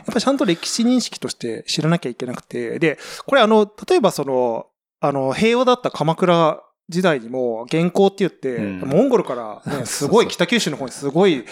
[0.05, 4.67] ぱりちゃんと歴史認識として知らなきゃいけなくて、で、これあの、例えばその、
[4.99, 8.79] あの、平和だった鎌倉時代にも、元寇って言って、うん。
[8.81, 11.45] モンゴルから、ね、すごい北九州の方にすごい、うん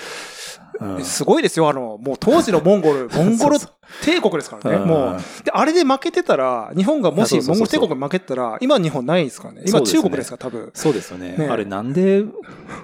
[1.03, 3.57] すごいですよ、あの、もう当時のモンゴル、 モンゴル
[4.03, 5.43] 帝国ですからね、うんもう。
[5.43, 9.63] で、あれで負けてたら、日本がもしモンゴル帝国に負けてたら、今日本ないですからね。
[9.67, 10.71] 今中国ですから、多分。
[10.73, 12.23] そうですよねねあれなんで、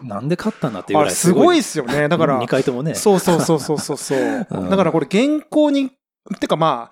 [0.03, 2.07] なんで勝ったんだっていうぐらいあれすごいですよね。
[2.09, 2.95] だから2、回ともね。
[2.95, 4.19] そうそうそうそうそうそう。
[4.51, 5.91] うんだからこれ現行に、
[6.39, 6.91] てかま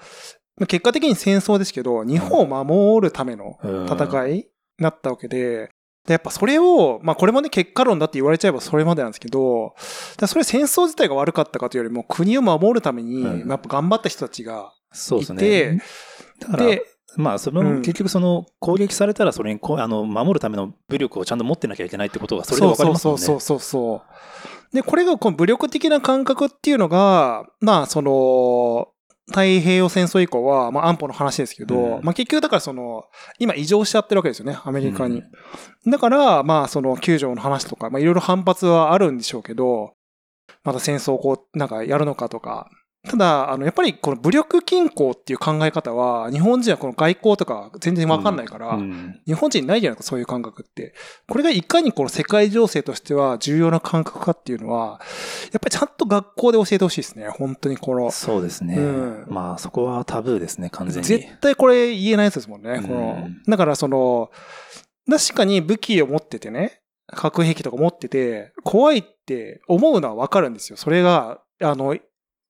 [0.62, 4.47] あ、結果的に戦争ですけど、日本を守るためのうん戦いに
[4.79, 5.69] なったわけで、
[6.06, 9.74] でやっぱそれを、まあこれもね結果論だって言われちゃえばそれまでなんですけど、
[10.18, 15.82] だそれ戦争自体が悪かったかというよりも国を守るために、うんやっぱ頑張った人たちがそうですいてね。
[16.58, 16.84] で、
[17.18, 23.22] まあ、その、うん結局その攻撃されたらそれにこうあの守るための武力をちゃんと持ってなきゃいけないってことがそれで分かりますもんね。
[23.22, 24.02] そうそうそうそうそ
[24.74, 24.76] う。
[24.76, 28.89] で、これがこの武力的な感覚っていうのが、まあその、
[29.28, 33.06] 太平洋戦争以降は、まあ安保の話ですけど、うんまあ結局だからその、
[33.40, 35.24] 今異常しちゃってるわけですよね、アメリカに。
[35.88, 39.94] だから、まあその9条の話とか、まあいろいろ反発はあるんでしょうけど、
[40.64, 42.70] また戦争をこう、なんかやるのかとか。
[43.08, 50.94] ただ、あの、やっぱりこの武力均衡っていう考え方は、日本人はこの外交とか全然わかんないから、うん日本人ないじゃないか、そういう感覚って。
[51.28, 55.00] これがいかにこの世界情勢としては重要な感覚かっていうのは、
[55.52, 57.28] やっぱりちゃんと学校で教えてほしいですね。
[57.30, 58.76] 本当にこの、そうですね。
[58.76, 61.08] うんまあ、そこはタブーですね、完全に。
[61.08, 62.82] 絶対これ言えないやつですもんね。
[62.82, 64.32] このうんだからその、
[65.10, 70.78] 確かに武器を持っててね、核兵器とか持ってて、怖いって思うのはわかるんですよ。
[70.78, 71.96] それが、あの、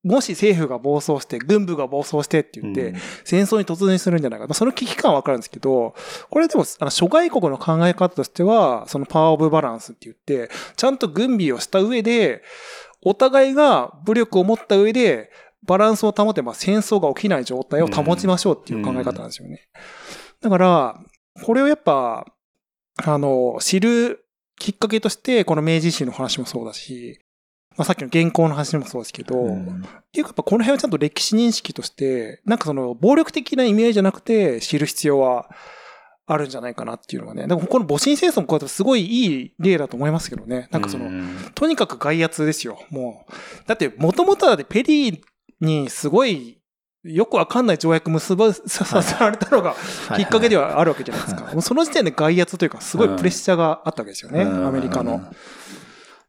[0.05, 4.45] もし政府が暴走して、軍部が暴走してって言って、うん戦争に突入するんじゃないか。
[4.45, 5.95] まあ、その危機感はわかるんですけど、
[6.29, 12.43] これでも、あの、諸外国の考え方としては、そのパワーオブバランスって言って、ちゃんと軍備をした上で、
[13.01, 15.31] お互いが武力を持った上で、
[15.63, 19.67] バランスを保てば戦争が起きない状態を保ちましょうっていう考え方なんですよね。
[20.41, 20.99] だから、
[21.43, 22.25] これをやっぱ、
[22.97, 24.25] あの、知る
[24.57, 27.19] きっかけとして、この明治維新の話もそうだし、
[27.77, 35.49] まあ、さっきの原稿の話もそうですけど、うんっていうか、やっぱこの辺はちゃんと歴史認識として、なんかその暴力的な意味合いじゃなくて知る必要は
[36.25, 37.47] あるんじゃないかなっていうのはね。
[37.47, 40.69] でもこの戊辰戦争もこうやってすごいいい例だと思いますけどね。
[40.71, 42.79] なんかその、うんとにかく外圧ですよ。
[42.89, 43.33] もう。
[43.67, 45.19] だって、もともとはだってペリー
[45.59, 46.59] にすごい
[47.03, 49.75] よくわかんない条約結ばささせられたのが
[50.15, 51.51] きっかけではあるわけじゃないですか。
[51.53, 54.41] もうその時点で外圧というか、すごいプレッシャーがあったわけですよね。
[54.41, 55.21] うんアメリカの。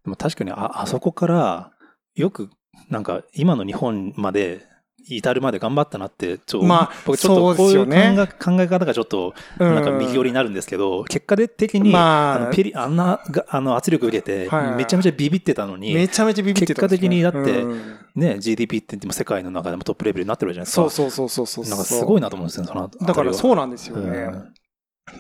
[0.07, 1.73] でも確かにあ、あそこから、
[2.15, 2.49] よく、
[2.89, 4.65] なんか、今の日本まで
[5.09, 20.89] 至るまで頑張ったなって、ちょまあ僕ちょっとこういう考ですよねえ考え方がちょっと、なんか右寄りになるんですけど、結果的に、まああのペリ、あんなが、あの圧力受けてめちゃめちゃビビってたのに、めちゃめちゃビビってたね、結果的にだってうんね、GDP って言っても世界の中でもトップレベルになってるじゃないですか。
[20.89, 21.71] そうそうそうそうそう。
[21.71, 22.89] なんかすごいなと思うんですよ、その。
[22.89, 24.11] だからそうなんですよね。
[24.11, 24.55] うん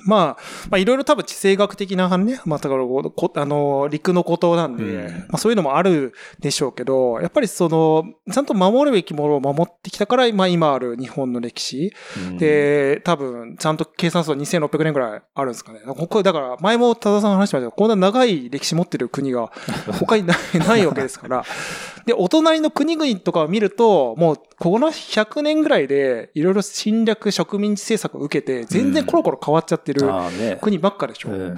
[0.04, 11.92] まあ、まあいろいろ多分地政学的なね、まあだからこうこあの、陸の孤島なんで、うんまあそういうのもあるでしょうけど、やっぱりその、ちゃんと守るべきものを守ってきたから、まあ今ある日本の歴史。
[12.16, 15.80] うんで、多分、ちゃんと計算すると2600年ぐらいあるんですかね。
[15.86, 19.52] ここ、だから前も多田さん話しましたけど、こんな長い歴史持ってる国が
[20.00, 21.44] 他にないないわけですから。
[22.06, 30.02] で、お隣の国々とかを見ると、もう、この100年ぐらいで、いろいろ侵略植民地政策を受けて、全然コロコロ変わっちゃってる。
[30.60, 31.30] 国ばっかでしょ。
[31.30, 31.56] うん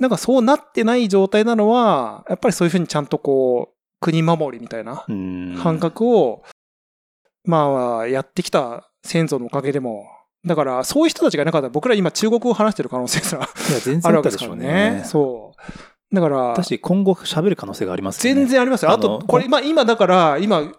[0.00, 6.42] なんかそうなってない状態なのは、やっぱりそういうふうにちゃんとこう、国守りみたいなうん感覚を、
[7.44, 10.04] まあ、やってきた先祖のおかげでも、
[10.44, 14.90] だから、そういう人たちがいなかったら、僕ら今中国語を話してる可能性すらあるわけで然あったですしょうからね。
[14.98, 15.04] ね。
[15.04, 16.14] そう。
[16.14, 18.90] だから、私、今後喋る可能性がありますよね全然ありますよ。
[18.90, 20.72] あと、これ、まあ今だから、今、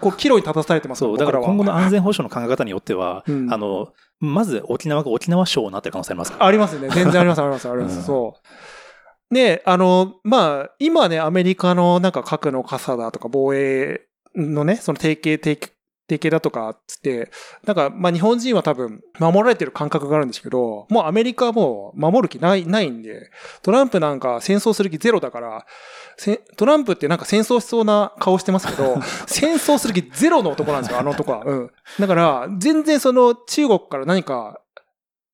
[0.00, 6.46] こう、岐路に立たされてますそう、だから今後の安全保障の考え方によっては、うんあの、まず沖縄が沖縄省になってる可能性ありますから。
[6.46, 6.88] ありますね。
[6.90, 7.98] 全然あります、あります、あります。
[7.98, 8.34] うんそ
[9.30, 9.34] う。
[9.34, 14.02] で、あの、まあ、今ね、アメリカのなんか核の傘だとか防衛
[14.34, 15.58] のね、その提携、提
[16.08, 17.30] 携提携だとかっつって、
[17.64, 23.30] なんか、まあ日本人は多分守られてる感覚があるんですけど、もうアメリカはもう守る気ない、ないんで、
[23.62, 25.66] トランプなんか戦争する気ゼロだから、
[26.16, 31.42] せトランプってなんか戦争しそうな顔してますけど、 戦争する気ゼロの男なんですよ、あの男は。
[31.44, 31.70] うん。
[31.98, 34.60] だから、全然その中国から何か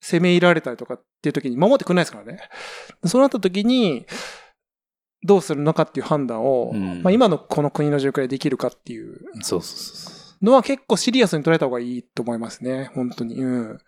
[0.01, 2.41] 攻め入られたりとかっていう時に守ってくれないですからね。
[3.05, 4.07] そうなった時に、
[5.25, 12.91] どうするのかっていう判断を、うんまあ今のこの国の状況でできるかっていうそうそうそうそのは結構シリアスに捉えた方がいいと思いますね。
[12.95, 13.37] 本当に。
[13.37, 13.79] うん。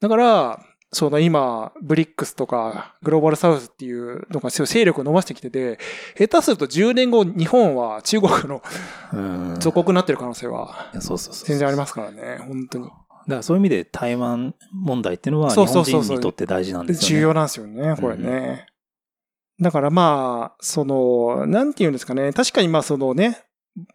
[0.00, 0.60] だから、
[0.94, 5.78] その今、ブリックスとか、グローバルサウスっていうのが勢力を伸ばしてきてて、
[6.18, 8.62] 下手すると10年後、日本は中国の
[9.12, 9.16] う。
[9.16, 9.60] うん。
[9.60, 11.46] 属国になってる可能性はそうそうそう。
[11.46, 12.38] 全然ありますからね。
[12.46, 12.84] 本当に。
[12.84, 12.96] だか
[13.26, 17.08] らそういう意味で台湾問題っていうのは日本人にとって大事なんですよね。
[17.16, 18.66] 重要なんですよね、これね。
[19.60, 22.32] だからまあ、その、なんていうんですかね。
[22.32, 23.44] 確かにまあそのね、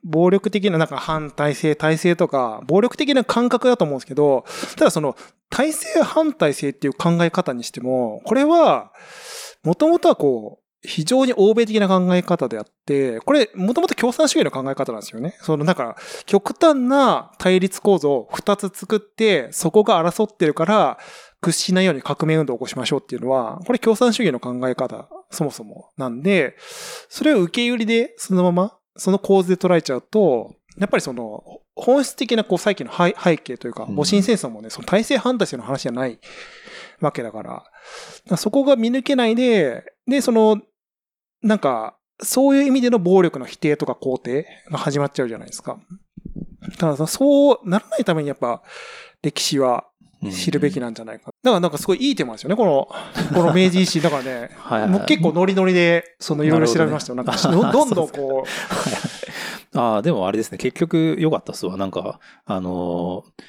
[0.03, 5.15] 暴力的ななんか反体制、体制とか、暴力的な感覚だと思うんですけど、ただその、
[5.49, 8.91] 体制反体制っていう考え方にしても、これは、
[9.63, 15.35] もともとはこう、非常に欧米的な考え方であって、これ、もともと共産主義の考え方なんですよね。
[15.41, 20.97] その、だか、極端な対立構造を二つ作って、そこが争ってるから、
[21.41, 26.55] 屈しないように革命運動を起こしましょうっていうのは、これ共産主義の考え方、そもそもなんで、
[27.09, 31.43] それを受け売りでそのまま、その構図で捉えちゃうと、やっぱりその、
[31.75, 36.19] 本質的なこう再起の背背景というか、うん戊辰戦争もね、その体制反体制の話じゃない
[36.99, 37.63] わけだから、だか
[38.31, 40.61] らそこが見抜けないで、で、その、
[41.41, 45.79] なんか、そういう意味での暴力の否定とか肯定が始まっちゃうじゃないですか。
[46.79, 48.63] たださ、そうならないためにやっぱ、
[49.21, 49.96] 歴史はうん
[50.31, 51.25] 知るべきなんじゃないか。
[51.43, 52.87] だからなんかすごいいいテーマですよね、この、
[53.33, 54.01] この明治維新。
[54.01, 57.15] だからね、はいはいもう結構ノリノリで、そのいろいろ調べましたよ。
[57.15, 58.45] なんか、 どどんどんこ
[59.73, 60.57] う、ああ、でもあれですね。
[60.57, 61.77] 結局良かったっすわ。
[61.77, 63.43] なんか、あのー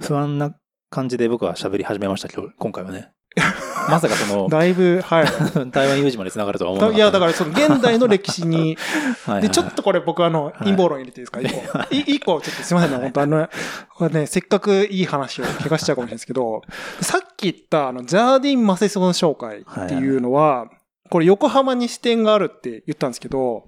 [0.00, 0.54] 不安な
[0.88, 3.10] 感じで僕は喋り始めましたけど、今回はね。
[3.88, 5.26] まさかその、だいぶ、はい。
[5.70, 6.98] 台湾有事まで繋がるとは思わなかった。
[6.98, 8.76] いや、だからその現代の歴史に、
[9.40, 11.40] で、ちょっとこれ僕あの、い陰謀論入れていいですか？
[11.40, 11.94] 一個。
[11.94, 13.48] い一個、ちょっとすいませんね、本当あの、
[13.96, 16.62] これね、せっかくいい話を怪我しちゃうかもしれないですけど、
[17.00, 20.66] さっき言ったあの、ジャーディン・マセソン紹介っていうのは、
[21.08, 23.64] これ横浜に支店があるって言ったんですけど、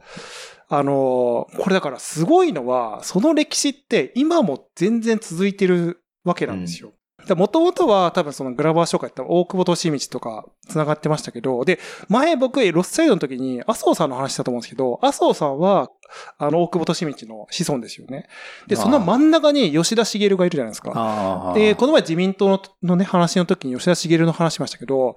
[0.68, 6.92] あの、これだからすごいのは、その歴史って今も全然続いてるわけなんですよ。
[7.36, 15.90] もともとは多分そのグラバー紹介って大久保利道とか繋がってましたけど、で、前僕ロスサイドの時に麻生さんの話したと思うんですけど、麻生さんは
[16.38, 18.28] あの大久保利道の子孫ですよね。
[18.66, 21.52] で、その真ん中に吉田茂がいるじゃないですか。
[21.54, 25.16] で、この前自民党ののね、話の時に吉田茂の話しましたけど、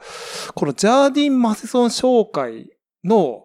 [0.53, 2.69] このジャーディン・マセソン商会
[3.03, 3.43] の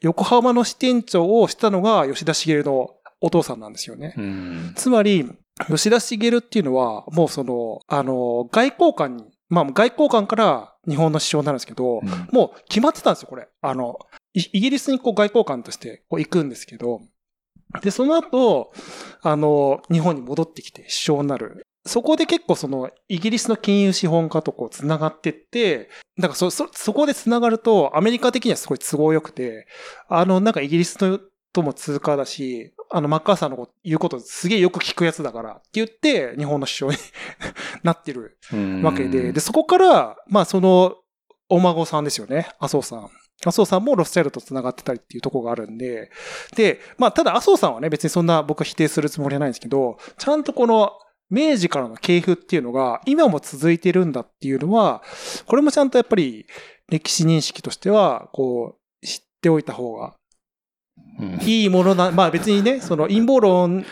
[0.00, 2.90] 横浜の支店長をしたのが吉田茂の
[3.20, 4.14] お父さんなんですよね。
[4.18, 4.72] うん。
[4.76, 5.30] つまり、
[5.68, 13.48] 吉田茂っていうのは、もうその、あの、外交官に、まあ外交官から日本の首相になるんですけど、うんもう決まってたんですよ、これ。
[13.60, 13.98] あの、
[14.32, 17.02] イイギリスにこう外交官としてこう行くんですけど、
[17.82, 18.72] で、その後、
[19.22, 21.66] あの、日本に戻ってきて首相になる。
[21.86, 29.66] そこで結構その、イギリスの金融資本家とこう繋がってって、なんかそ、そ、そこで繋がると、アメリカ的にはすごい都合良くて、
[30.08, 31.20] あの、なんかイギリスの
[31.52, 36.98] とも通貨だし、あの、マッカーサーのこと言うことすげえよく聞くやつだからって言って、日本の首相に
[37.82, 38.38] なってる
[38.84, 40.94] わけで、で、そこから、まあその、
[41.48, 43.10] お孫さんですよね、麻生さん。
[43.44, 46.12] 麻生さんもロスチャイルドと繋がってたりっていうところがあるんで、
[46.54, 50.92] で、まあただ麻生さんはね、別にそんな僕は否定するつもりはないんですけど、ちゃんとこの
[51.30, 55.02] 明治からの系譜っていうのが今も続いてるんだっていうのは、
[55.46, 56.46] これもちゃんとやっぱり
[56.88, 60.12] 歴史認識としては、こう、知っておいた方がうん
[61.42, 63.84] いいものな、 まあ別にね、その陰謀論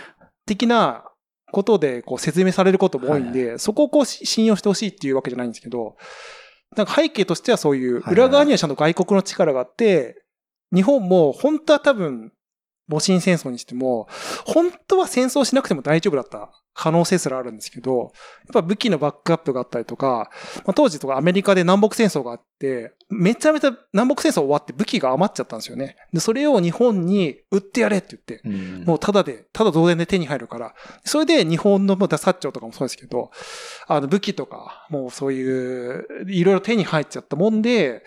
[0.47, 1.05] 的な
[1.51, 5.97] ことでこう説明されることも多いんで、そこをこうし信用してほしいっていうわけじゃないんですけど、
[6.77, 8.15] なんか背景としてはそういう、はい。
[8.15, 10.23] 裏側にはちゃんと外国の力があって、
[10.75, 12.33] 日本も本当は多分、
[12.89, 14.09] 戊辰戦争にしても、
[14.47, 18.11] 本当は戦争しなくても大丈夫だった可能性すらあるんですけど、やっ
[18.53, 20.31] ぱ武器のバックアップがあったりとか、
[20.65, 25.97] まあ、当時とかアメリカで南北戦争があって、めちゃめちゃ南北戦争終わって武器が余っちゃったんですよね。
[26.13, 30.75] で、それを日本に売ってやれって言って、うんもうただで、ただ同然で手に入るから。
[31.05, 33.31] それで日本のもうダサッチョウとかもそうですけど、
[33.87, 38.03] あの武器とか、もうそういう、いろいろ手に入っちゃったもんで、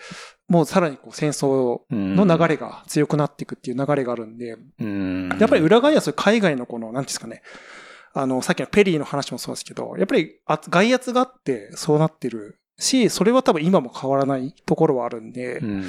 [0.48, 7.42] もうさらにこう戦争の流れが強くなっていくっていう流れがあるんで、うんやっぱり裏側にはそういう海外のこの、なんていうんですかね、
[8.18, 15.88] あの、さっきのペリーの話もそうですけど、やっぱりあ外圧があってそうなってるし、それは多分今も変わらないところはあるんで、うんや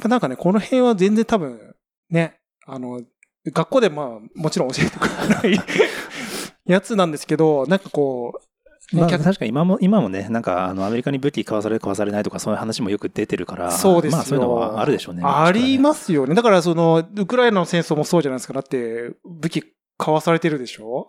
[0.00, 1.74] ぱなんかね、この辺は全然多分、
[2.08, 3.02] ね、あの、
[3.44, 5.06] 学校でまあ、もちろん教えてく
[5.44, 5.60] れない
[6.64, 14.16] やつなんですけど、なんかこう、ねまあ、客確かに今も、今もね、なんか、あの、アメリカに武器買わされる、買わされないとか、そういう話もよく出てるから、そうですよ。
[14.16, 15.22] まあ、そういうのはあるでしょうね。
[15.24, 15.82] ありす。
[15.82, 16.34] ますよね。
[16.34, 18.54] だからその、ウクライナの戦争もそうじゃないですか。
[18.54, 19.64] だって、武器
[19.98, 21.08] 買わされてるでしょ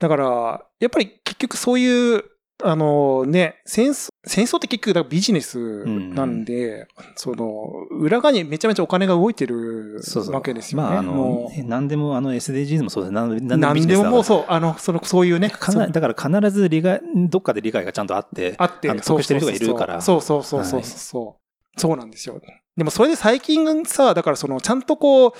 [0.00, 2.24] だから、やっぱり結局そういう、
[2.62, 10.88] あのね、戦争、戦争って結局ビジネスなんで、その、裏側にめちゃめちゃお金が動いてるわけですよね。
[10.88, 13.12] まあ、あもの、何でも、あの、SDGs もそうです。
[13.12, 14.24] 何でもう何でももうう。
[14.24, 15.48] そう、あの、その、そういうね。
[15.48, 21.80] だから必ず理解、どっかで理解がちゃんとあって、あって、得してる人がいるからそうそうそうそうそうはいそう。
[21.80, 22.40] そうなんですよ。
[22.76, 25.32] でもそれで最近さ、だからその、ちゃんとこう、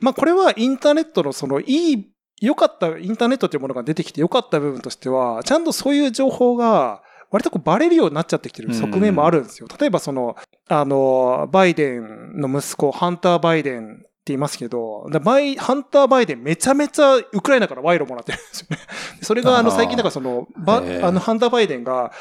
[0.00, 2.10] まあこれはインターネットのその、いい、
[2.44, 9.66] 良かった、インターネットというものが出てきて良かった部分としては、ちゃんとそういう情報が、割とこうバレるようになっちゃってきてる側面もあるんですよ。
[9.80, 10.36] 例えばその、
[10.68, 18.78] あの、バイデンの息子、ハンター・バイデンって言いますけど、だバイハンター・バイデンめちゃめちゃウクライナから賄賂もらってるんですよね。
[19.20, 20.80] それがあの最近なんかその、ばあ
[21.10, 22.12] のハンター・バイデンが、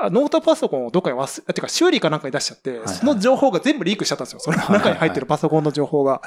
[0.00, 4.40] あノートパソコンをどっかに忘れ、あてか修理かなんかに出しちゃって、はいその情報が全部リークしちゃったんですよ。
[4.40, 6.22] その中に入ってるパソコンの情報が。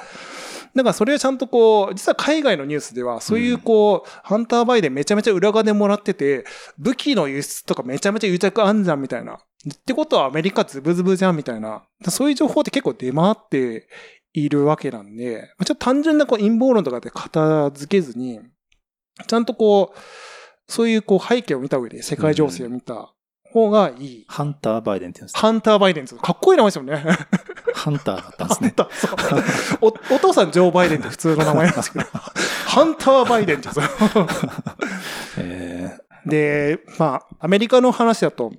[0.75, 6.43] だからそれをちゃんとこう、実は海外のニュースでは、そういうこう、ハンターバイデンめちゃめちゃ裏金もらってて、
[6.77, 9.35] 武器の輸出とかめちゃめちゃ癒着あんじゃんみたいな。
[9.35, 9.37] っ
[9.85, 11.83] てことはアメリカズブズブじゃんみたいな。
[12.09, 13.87] そういう情報って結構出回って
[14.33, 18.41] いるわけなんで、まあちょっと単純なこう陰謀論とかで片付けずに、
[19.27, 19.99] ちゃんとこう、
[20.67, 23.14] そういうこう背景を見た上で世界情勢を見た
[23.55, 24.25] 方がいい。
[24.27, 27.03] ハンター・バイデンって言うんですハンターバイデンってかっこいい名前ですよね。
[27.73, 28.73] ハンターだったんですね。
[28.77, 29.93] ハンター、そう。
[30.11, 33.69] お、お父さんジョー・バイデンって普通の名前なんですけど、ハンター・バイデンって
[35.37, 38.51] えで、まあ、アメリカの話だと、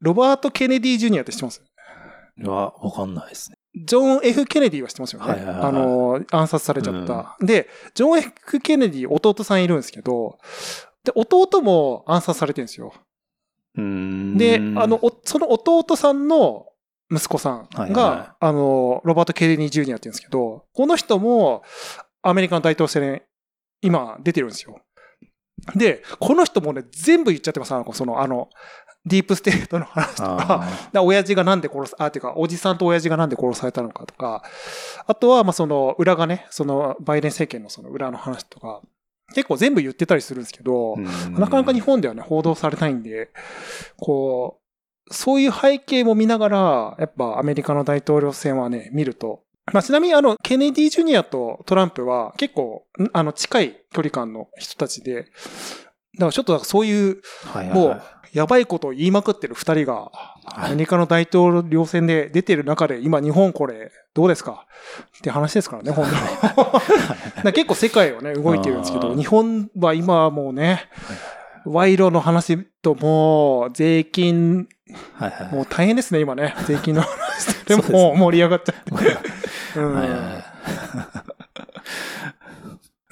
[0.00, 1.62] ロバート・ケネディ・ジュニアって知ってます？
[2.38, 3.56] ー、は、わかんないですね。
[3.76, 5.26] ジョン・ F・ ケネディは知ってますよね。
[5.26, 7.36] はいはいはいはいあの、暗殺されちゃった。
[7.40, 10.38] で、ジョン・ F・ ケネディ弟さんいるんですけど、
[11.02, 12.92] で、弟も暗殺されてるんですよ。
[13.76, 16.66] で、あの、、おその弟さんの
[17.10, 21.62] 息子さんが、はいはあの、ロバート・ケネディ・ジュニアって言うんですけど、この人も
[22.22, 23.22] アメリカの大統領選、
[23.82, 24.80] 今出てるんですよ。
[25.74, 27.74] で、この人もね、全部言っちゃってます。
[27.74, 28.48] あの、その、あの、
[29.06, 30.66] ディープステートの話とか、
[31.02, 34.42] 親父がなんで殺す、あ、てか、おじさんと親父がなんで殺されたのかとか、
[35.06, 38.80] あとは、まあ、その、裏がね、その、バイデン政権のその裏の話とか、
[39.34, 43.30] 結構全部言ってたりするんですけど、ーなかなか日本ではね、報道されないんで、
[43.96, 55.24] こう、そういう背景も見ながら、やっぱアメリカの大統領選はね、見ると、まあ、ちなみにあの、ケネディ・ジュニアとトランプは結構、んあの、近い距離感の人たちで、
[56.14, 57.22] だからちょっとそういう、
[57.72, 60.10] もう、やばいことを言いまくってる二人が、
[60.46, 64.66] アメリカの大統領選で出てる中で、今日本これ、どうですか？
[65.18, 66.06] って話ですからね、本
[67.42, 67.52] 当に。
[67.56, 70.88] 結構世界はね、動いてるんですけど、日本は今はもうね、
[71.64, 74.68] 賄賂の話ともう、税金、
[75.14, 75.54] はいはい。
[75.54, 76.54] もう大変ですね、今ね。
[76.66, 78.92] 税金の話でもう盛り上がっちゃって。
[79.80, 79.94] うん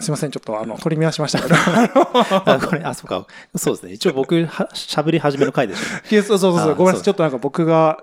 [0.03, 1.55] すいません、ちょっとあの、取り乱しましたけど。
[1.57, 3.27] あこれ、あ、そうか。
[3.57, 3.93] そうですね。
[3.93, 7.05] 一応僕、は喋り始めの回でしょそうそうそうそう、あごめんなさい。
[7.05, 8.03] ちょっとなんか僕が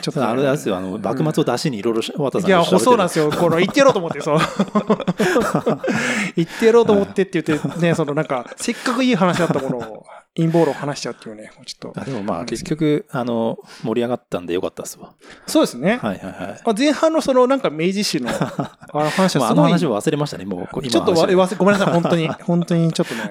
[0.00, 3.30] ちょっとね、あれですよ、あの、幕末を出しにいろいろ、渡さんいや、そうなんですよ。
[3.30, 4.38] この、言ってやろうと思って、そう。
[6.36, 12.00] 言ってやろうと思ってって言って、ね、そのなんか、せっかくいい話だったものを、陰謀論を話しちゃうっていうね、ちょっと。
[12.00, 15.14] あでもまあ、結局、あの、盛り上がったんでよかったっすわ。
[15.46, 15.98] そうですね。
[16.02, 16.62] はいはいはい。
[16.64, 18.34] まあ、前半のそのなんか明治史の あ
[18.92, 20.68] の話まあ、はすごい、あの話を忘れましたね、もう。
[20.82, 23.30] 今ちょっとわ忘れ、ごめんなさい、本当に、本当にちょっとね、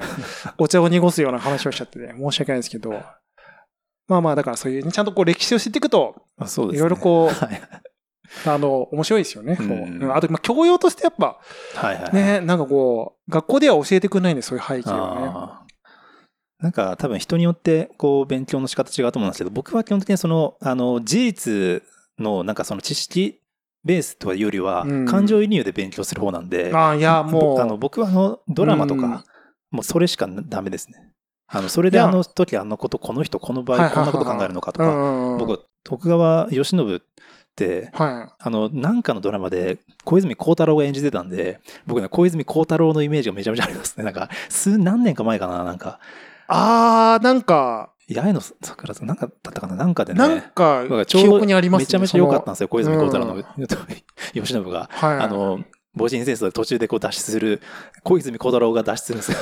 [0.57, 2.95] お茶を濁すような話をしちゃってね、申し訳ないですけど、
[4.08, 6.88] まあまあ、だからそういうね、ちゃんとこう歴史を知っていくと、あそうですね。
[6.88, 7.62] いろいろこうはい
[8.45, 9.56] あの、面白いですよね。
[9.56, 11.39] こううんうんあと、まあ、教養としてやっぱ、
[11.76, 12.14] はいはい。
[12.14, 15.66] ね、なんかこう、学校では教えてくれないんで、そういう背景をね。
[16.60, 21.84] なんか多分人によってこう勉強の仕方違うと思うんですけど、僕は基本的にその、あの、事実
[22.18, 23.41] のなんかその知識
[23.84, 29.24] ベースというよりはうん、感情移入で勉強する方なんで、ああ、いや、もう、あの僕はあのドラマとうんか、
[29.70, 31.12] もうそれしかダメですね。
[31.48, 37.00] あの、それであの時あのこと、この人、この場合こんなこと考えるのかとか、僕、徳川慶喜っ
[37.56, 44.04] て、はあの、なんかのドラマで小泉孝太郎が演じてたんで、僕ね、小泉孝太郎のイメージがめちゃめちゃありますね。
[44.04, 45.91] なんか、数、何年か前かな、なんか、い。
[46.48, 50.20] ああ、なんか、八重の桜とか、なんかだったかな、なんかでね。
[50.20, 51.86] なんか記憶にありますね。
[51.86, 53.43] めちゃめちゃ良かったんんですよ、小泉孝太郎の、うん
[54.34, 54.89] 慶喜が。
[54.91, 55.18] はい。
[55.20, 55.60] あの、
[55.96, 57.00] 戊辰戦争で途中でこう。
[57.00, 57.62] 脱出する、
[58.04, 59.38] 小泉孝太郎が脱出するんですよ。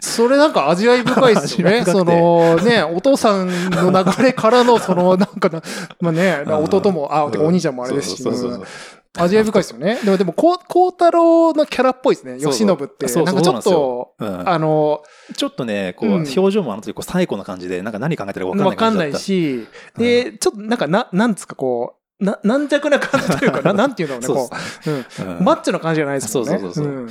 [0.00, 1.84] それなんか味わい深いですよね。
[1.84, 5.62] そのね、お父さんの流れからの、その、なんかな、
[6.00, 6.48] まあね、う。
[6.48, 8.34] ん弟も、あ、お兄ちゃんもあれですし、そう。
[8.34, 8.42] そう。
[8.42, 8.50] そう。
[8.52, 8.60] そう。
[8.60, 8.62] う。
[8.64, 8.66] ん
[9.14, 9.98] 味わい深いですよね。
[10.02, 10.56] でも、でも、こう。
[10.66, 12.40] 孝太郎のキャラっぽいですね。
[12.40, 12.52] そう。
[12.54, 12.66] そう。
[12.66, 13.08] 慶喜って。
[13.08, 13.26] そう。
[13.26, 13.32] そう。
[13.32, 14.24] なんかちょっと、う。
[14.24, 15.02] んあの、
[15.36, 16.12] ちょっとね、こう、う。
[16.12, 17.04] ん表情もあの時こう。
[17.04, 19.98] 最高な感じで、なんか何考えてるか分かんなわかんないい感じだった。
[19.98, 24.48] し、で、ちょっとなんか、な、なんですか、こう、な、軟弱な感じというか、 ななんていうのね、こ
[24.86, 25.36] う、うん。
[25.36, 25.44] うん。
[25.44, 26.58] マッチョな感じじゃないですもんね。
[26.58, 26.94] そうそうそうそう。
[27.04, 27.06] ん。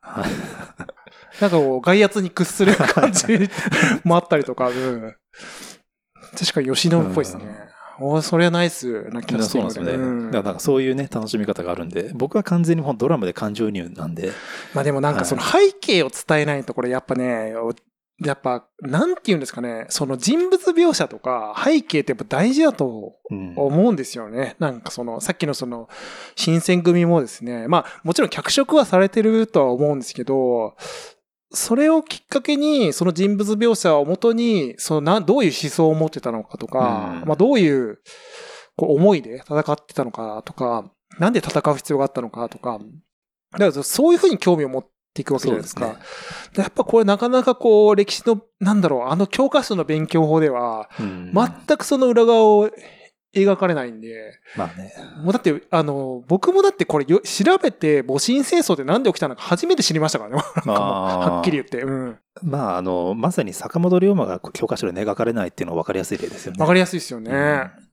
[0.00, 0.30] はい
[1.40, 3.26] なんかこう、外圧に屈する感じ
[4.04, 5.14] もあったりとか、うん。
[6.38, 7.42] 確かに吉野っぽいですね。
[7.98, 9.92] おそれはナイスなキャステそうですよね。
[9.92, 10.26] うん。
[10.26, 14.32] だからなんかそういうね、楽しみ方があるんで、僕は完全にもうドラマで感情移入なんで、
[14.74, 17.54] まあでもなんかその背景を伝えないとこれやっぱね、
[18.24, 24.56] やっぱ、なんて言うんですかね、その人物描写とか背景ってやっぱ大事だとうん思うんですよね。
[24.58, 25.88] なんかその、さっきのその、
[26.34, 30.76] 新選組もですね、まあもちろん脚色はされてるとは思うんですけど、
[31.52, 38.00] それをきっかけに、その人物描写をもとに、そのな、どういう思想を持ってたのかとか、うんまあどういう、
[38.76, 42.78] こう思いで戦ってたのかとか、なんで戦う必要があったのかとか、
[43.52, 44.90] だからそういうふうに興味を持って
[45.22, 45.86] いくわけじゃないですか。
[45.86, 45.96] そう
[46.54, 52.70] でやっぱこれなかなかこう、歴史の、なんだろう、あの教科書の勉強法では、うん全くその裏側を
[53.34, 54.92] 描かれないんで、まあね。
[55.22, 60.42] もうだって、あの、僕もだってこれよ調べて、戊辰戦争ってなんで起きたのか初めて知りましたからね。
[60.64, 61.82] はっきり言って。
[61.82, 62.18] うん。
[62.42, 66.60] まあ、あの、まさに坂本龍馬が教科書で描かれないっていうのは分かりやすい例ですよね。
[66.60, 67.30] わかりやすいですよね。
[67.30, 67.34] う
[67.82, 67.86] ん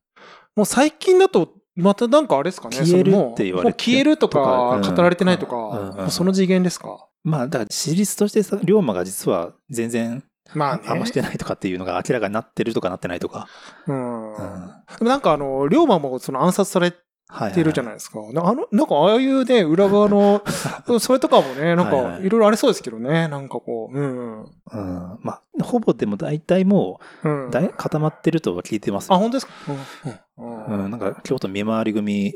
[0.56, 2.78] もう最近だと、またなんかあれですかね。
[2.78, 7.08] 消えるって言われてもう消えるとか語られてないとか、その次元ですか？
[7.24, 10.84] まあ、だから、史実としてさ龍馬が実は全然、まあね。
[10.88, 13.48] あんましてないとかっていうのが明らかになってるとかなってないとか。
[13.88, 14.34] うん。
[14.34, 14.44] うん。
[14.44, 16.94] はでもなんかあの、龍馬もその暗殺されい
[17.30, 17.54] はい。
[17.54, 18.20] てるじゃないですか。
[18.34, 20.44] なあの、なんかああいうね、裏側の、
[21.00, 23.28] それとかもね、なんかはいはいいろいろありそうですけどね。
[23.30, 24.42] なんかこう、うん。
[24.44, 24.50] うん。
[25.22, 29.22] まあ、ほぼでも大体もう固まってるとは聞いてますあ、よ。
[29.22, 29.54] 本当ですか？
[29.70, 30.12] うん。
[30.12, 30.92] うんうん。
[30.92, 32.34] なんか、京都見回り組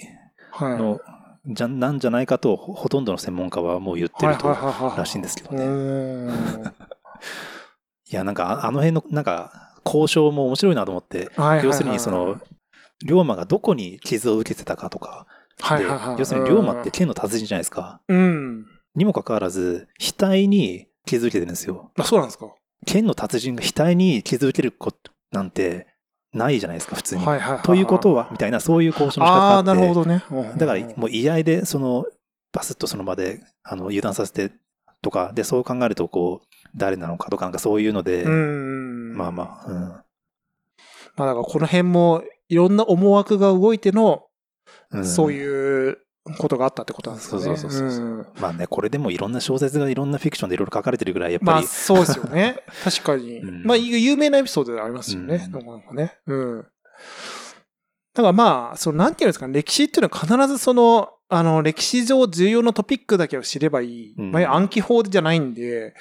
[0.51, 0.77] はい。
[0.77, 0.99] の、
[1.47, 4.47] じゃ、なんじゃないかと、ほほとんどの専門家はもう言ってると。
[4.49, 6.33] らしいんですけどね
[8.09, 11.29] いや、なんか、ああの辺の、なんか、交渉も面白いなと思って、
[11.63, 12.39] 要するにその、
[13.05, 15.27] 龍馬がどこに傷を受けてたかとか、
[15.57, 16.15] ではいはいはい。
[16.19, 18.01] 要するに龍馬って剣の達人じゃないですか。
[18.07, 18.65] うん。
[18.95, 21.91] にもかかわらず、額に傷受けてるんですよ。
[21.97, 22.53] あ、そうなんですか。
[22.85, 25.87] 剣の達人が額に傷受けることなんて
[26.37, 27.25] ないじゃないですか、普通に。
[27.25, 27.61] はいはいはい。
[27.63, 29.81] ということはみたいな、そういう交渉の仕方ああ、があって。
[29.81, 30.23] なるほどね。
[30.31, 32.05] うんだから、もう居合で、その、
[32.53, 34.51] バスッとその場で、あの、油断させて
[35.01, 39.17] とか、で、そう考えると、こう、誰なのかとか、なんかそういうので、うん。
[39.17, 39.79] まあまあ、うん。
[41.17, 44.23] まあだからこの辺もいろんな思惑が動いての、
[44.91, 45.97] うんそういう
[46.37, 47.43] ことがあったってことなんですかね。
[47.43, 52.63] そうそうそうそううんまあね、これでもいろんな小説がいろんなフィクションでいろいろ書かれてるぐらい、やっまあぱり、そうですよね。
[52.83, 53.39] 確かに。
[53.39, 55.49] うんまあ有名なエピソードでありますよね。
[55.53, 56.17] うんなんかね。
[56.27, 56.65] うん。
[58.13, 64.15] だからまあ、そのなんていうんですかね、歴史っていうのは必ずその、あの、歴史上重要なトピックだけを知ればいい。
[64.17, 65.93] うんまあ暗記法じゃないんで、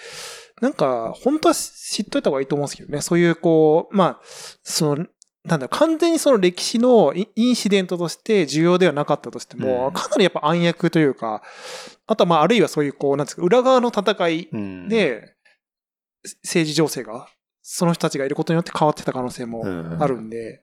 [0.62, 3.03] なんか、本当は知っといた方がいいと思うんですけどね。
[3.03, 4.20] そういう、こう、まあ、
[4.62, 5.07] その、
[5.47, 11.43] なんだ完全にその歴史のイインシデントとして重要ではなかったとしても、うんかなりやっぱ暗躍というか、
[12.07, 15.35] あとはまあ、あるいはそういう、こう、なんですか、裏側の戦いうん、で、
[16.43, 17.29] 政治情勢が、
[17.63, 20.63] その人たちがいることによって変わってた可能性もうんあるんで、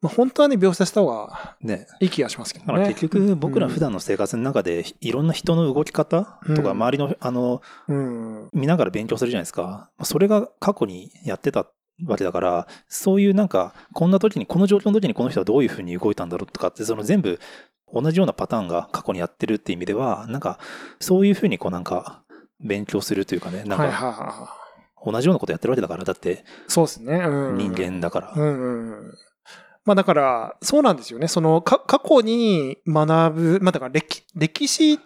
[0.00, 1.86] まあ、本当はね、描写した方がね。
[2.00, 2.72] いい気がしますけどね。
[2.72, 8.48] だから結局僕ら普段の生活の中でいろんな人の動き方とかうん周りのあのうん。
[8.52, 9.90] 見ながら勉強するじゃないですか。
[10.02, 11.66] それが過去にやってた
[12.04, 17.38] わけだから、そういうなんか、こんな時に、この状況の時にこの人はどういうふうに動いたんだろうとかって、その全部
[17.92, 20.58] 同じようなパターンが過去にやってるって意味では、なんか、
[21.00, 22.22] そういうふうにこうなんか、
[22.60, 24.48] 勉強するというかね、なんか、は
[25.04, 26.36] 同じようなことやってるわけだから、だってい。
[26.68, 27.14] そうですね。
[27.16, 27.56] うん。
[27.56, 28.32] 人間だから。
[28.34, 29.14] うんうんうん。
[29.84, 31.28] まあだから、そうなんですよね。
[31.28, 34.98] その、か、過去に学ぶ、まあだから歴、歴史、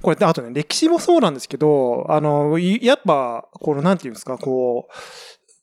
[0.00, 4.92] これ、あとね、歴史もそうなんですけど、あの、いやっぱ、この、なんていうんですか、こう、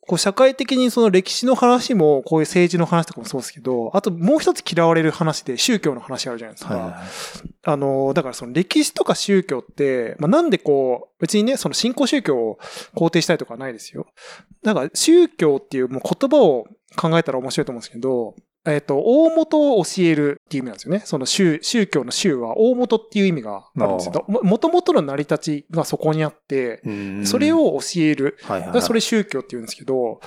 [0.09, 6.75] こう社会的にその歴史の話も、こういう政治の話とかもそうですけど、あともう一つ嫌われる話で宗教の話あるじゃないですか。
[6.75, 12.57] はいあの、だからその歴史とか宗教って、まあ、なんでこう、別にね、その信仰宗教を
[12.95, 14.07] 肯定したいとかはないですよ。
[14.63, 18.33] だから宗教っていうもう言葉を考えたら面白いと思うんですけど、
[18.71, 21.01] えっ、と、大元を教えるっていう意味なんですよね。
[21.05, 24.25] その宗、宗教の宗は大元っていう意味があるんですよ。
[24.27, 28.37] も、もともとの成り立ちがそこにあって、うんそれ、を教える。
[28.43, 30.19] はいはいはい、それ宗教って言うんですけど、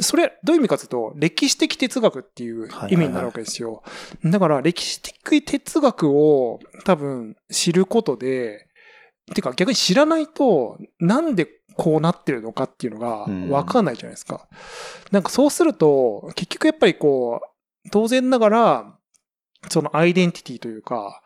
[0.00, 3.82] それ、どういう意味かというと、歴史的哲学っていう意味になるわけですよ。
[4.24, 8.66] だから、歴史的哲学を多分知ることで、
[9.34, 11.46] てか逆に知らないと、なんで
[11.76, 14.48] こうなってるのかっていうのがうんわかんないじゃないですか。
[15.12, 17.46] なんかそうすると、結局やっぱりこう、
[17.90, 18.98] 当然ながら、
[19.68, 21.22] そのアイデンティティというか、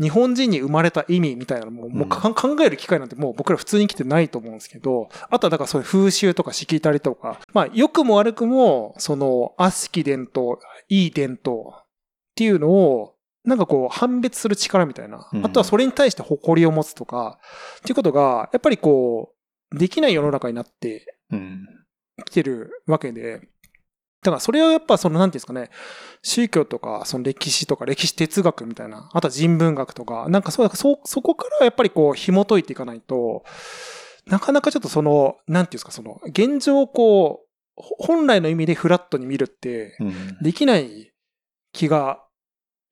[0.00, 10.58] 日本人に生まれた意味みたいなのも、もうか考える機会なんてもう僕ら普通に来てないと思うんですけど、あとはだからそういう風習とかしきたりとか、まあ良くも悪くも、その悪しき伝統、
[10.88, 11.84] いい伝統っ
[12.34, 13.14] ていうのを、
[13.44, 15.28] なんかこう判別する力みたいな。
[15.32, 17.38] うんあとはそれに対して誇りを持つとか、
[17.78, 19.34] っていうことが、やっぱりこ
[19.72, 21.66] う、できない世の中になってうん。
[22.26, 23.48] 来てるわけで、
[24.24, 25.70] だからそれはやっぱその、なんていうんですかね、
[26.22, 33.44] 宗教とか、その歴史とか歴史哲学みたいな、あとは人文学とか、なんかそう、そ、そこからやっぱりこう紐解いていかないと、
[34.26, 40.38] なかなかちょっとその、なんていうんですか、その、現状をこう、ほ本来の意味でフラットに見るって、うん。
[40.40, 41.12] できない
[41.72, 42.24] 気が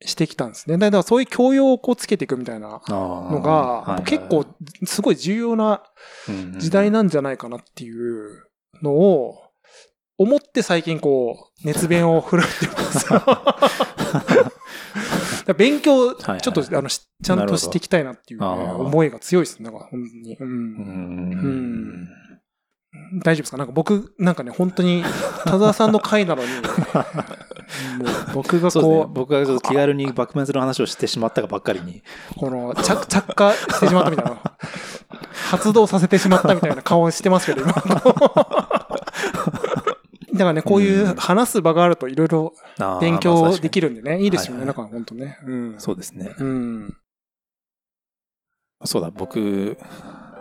[0.04, 0.76] してきたんですね。
[0.76, 4.44] だからそういう教養をこうつけていくみたいなののが、結構
[4.84, 5.82] すごい重要な
[6.58, 8.44] 時代なんじゃないかなっていう
[8.82, 9.38] のを
[10.22, 13.06] 思って最近こう熱弁を振るってます。
[15.56, 19.66] 勉強はいはいちょっとあのしちゃんとしていきたいなっていう思いが強いですね。
[19.66, 20.36] だから本当に。
[20.36, 20.44] う。
[20.44, 21.30] うん
[22.04, 22.08] ん。
[23.24, 23.56] 大丈夫ですか？
[23.56, 25.02] なんか僕、なんかね、本当に
[25.44, 26.48] 田沢さんの回なのに、
[27.98, 32.02] もう僕がそうねこう、僕がちょっと気軽にバックメンズの話をしてしまったがばっかりに。
[32.36, 34.40] この着着火してしまったみたいな、
[35.50, 37.74] 発動させてしまったみたいな顔してますけど、今。
[40.32, 42.54] だからね、こういう話す場があるといろいろ
[43.00, 44.60] 勉まあ強できるんでね、いいですよね。
[44.60, 45.38] はいはいだから本当ね。
[45.44, 45.74] うん。
[45.78, 46.34] そうですね。
[46.38, 46.96] うん。
[48.84, 49.76] そうだ、僕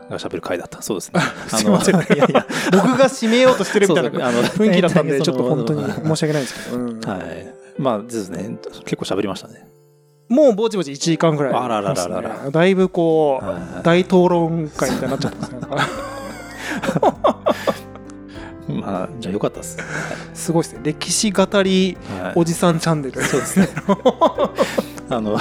[0.09, 0.81] が喋る回だった。
[0.81, 1.21] そうですね。
[1.47, 1.95] すいません。
[1.99, 6.77] いやいや、僕が締めようとしてるみたいな雰囲気だったんで、 ちょっと本当に申し訳ないですけど。
[6.77, 7.53] うんはい。
[7.77, 8.57] まあ、ですね。
[8.85, 9.67] 結構喋りましたね。
[10.29, 15.59] もうぼちぼち1時間ぐらい、あらららららだいぶこう、は大討論会みたいになっちゃってますね。
[18.71, 19.77] まあ、じゃあよかったです。
[20.33, 20.79] すごいですね。
[20.83, 23.21] 歴史語りはいおじさんチャンネル。
[23.23, 23.69] そうですね。
[25.09, 25.37] あの、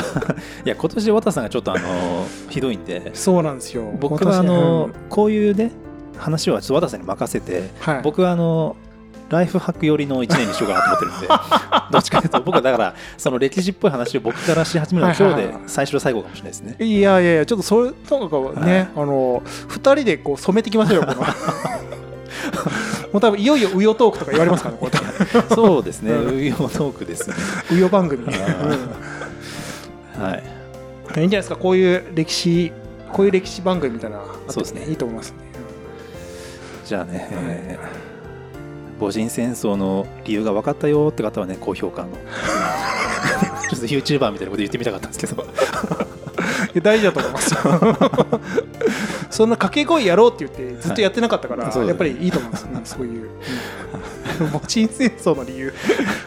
[0.65, 3.85] いや、今年、渡さんがちょっとあの、ひどいんで、そうなんですよ。
[4.01, 5.71] 僕はあの私、こういうね、
[6.19, 8.77] 話はちょっと渡さんに任せて、はい、僕はあの、
[9.31, 11.29] ライフハック寄りの1年にしようかなと思ってるんで、
[11.93, 16.77] どっちかというと、僕はだから、その歴史っぽい話を僕からし始めるのは今日ではいはいはい最初と最後かもしれないですね。
[16.81, 21.25] いやいやいや、ちょっとそれとかね、あの、二人でこう染めてきましょうよ、この。
[23.13, 24.81] もう多分いよいよウヨトークとか言われますからね。
[25.55, 27.37] そうですね、うんウヨトークですね。
[27.73, 28.25] ウヨ番組。
[28.31, 28.31] は
[30.35, 30.43] い。
[31.15, 32.73] うんいいんじゃないですか、こういう歴史、
[33.13, 35.37] こういう歴史番組みたいなのあってもそうですねいいと思いますね。
[36.87, 38.11] じゃあね、えー
[39.01, 42.09] 戊辰戦争の理由が分かったよって方はね、高評価の。
[43.71, 45.47] ちょっと YouTuber みたいなこと言ってみたかったんですけど。
[46.79, 47.61] 大事だと思いますよ。
[49.31, 53.29] そんな掛け声やろうって言ってずっとやってなかったから、はいやっぱりいいと思います、うんそういう。
[54.41, 55.75] うん、戊辰戦争の理由。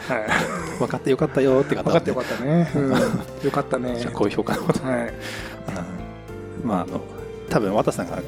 [0.08, 0.78] はい。
[0.78, 2.70] 分かってよかったよって方分かってよかったね。
[2.74, 4.12] うん、よかったね じゃあ。
[4.12, 4.84] 高評価のこと。
[4.84, 4.98] はい。
[4.98, 5.08] うん
[6.64, 7.00] まあ、あの、
[7.50, 8.18] 多分渡さんが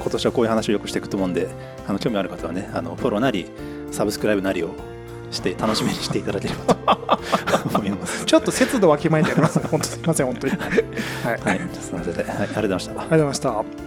[0.00, 1.48] 今年はこういう話をよくしていくと思うんで、
[1.86, 3.46] あの興味ある方はね、あのフォローなり、
[3.90, 4.70] サブスクライブなりを
[5.34, 8.24] して楽しみにしていただければと 思います。
[8.24, 9.66] ちょっと節度わきまえてやりますね。
[9.70, 10.52] 本当すみません、本当に。
[10.52, 10.60] はい。
[10.70, 10.86] ありが
[11.36, 12.94] とうはい、そので、はい、ありがとうございました。
[12.94, 13.83] ございました。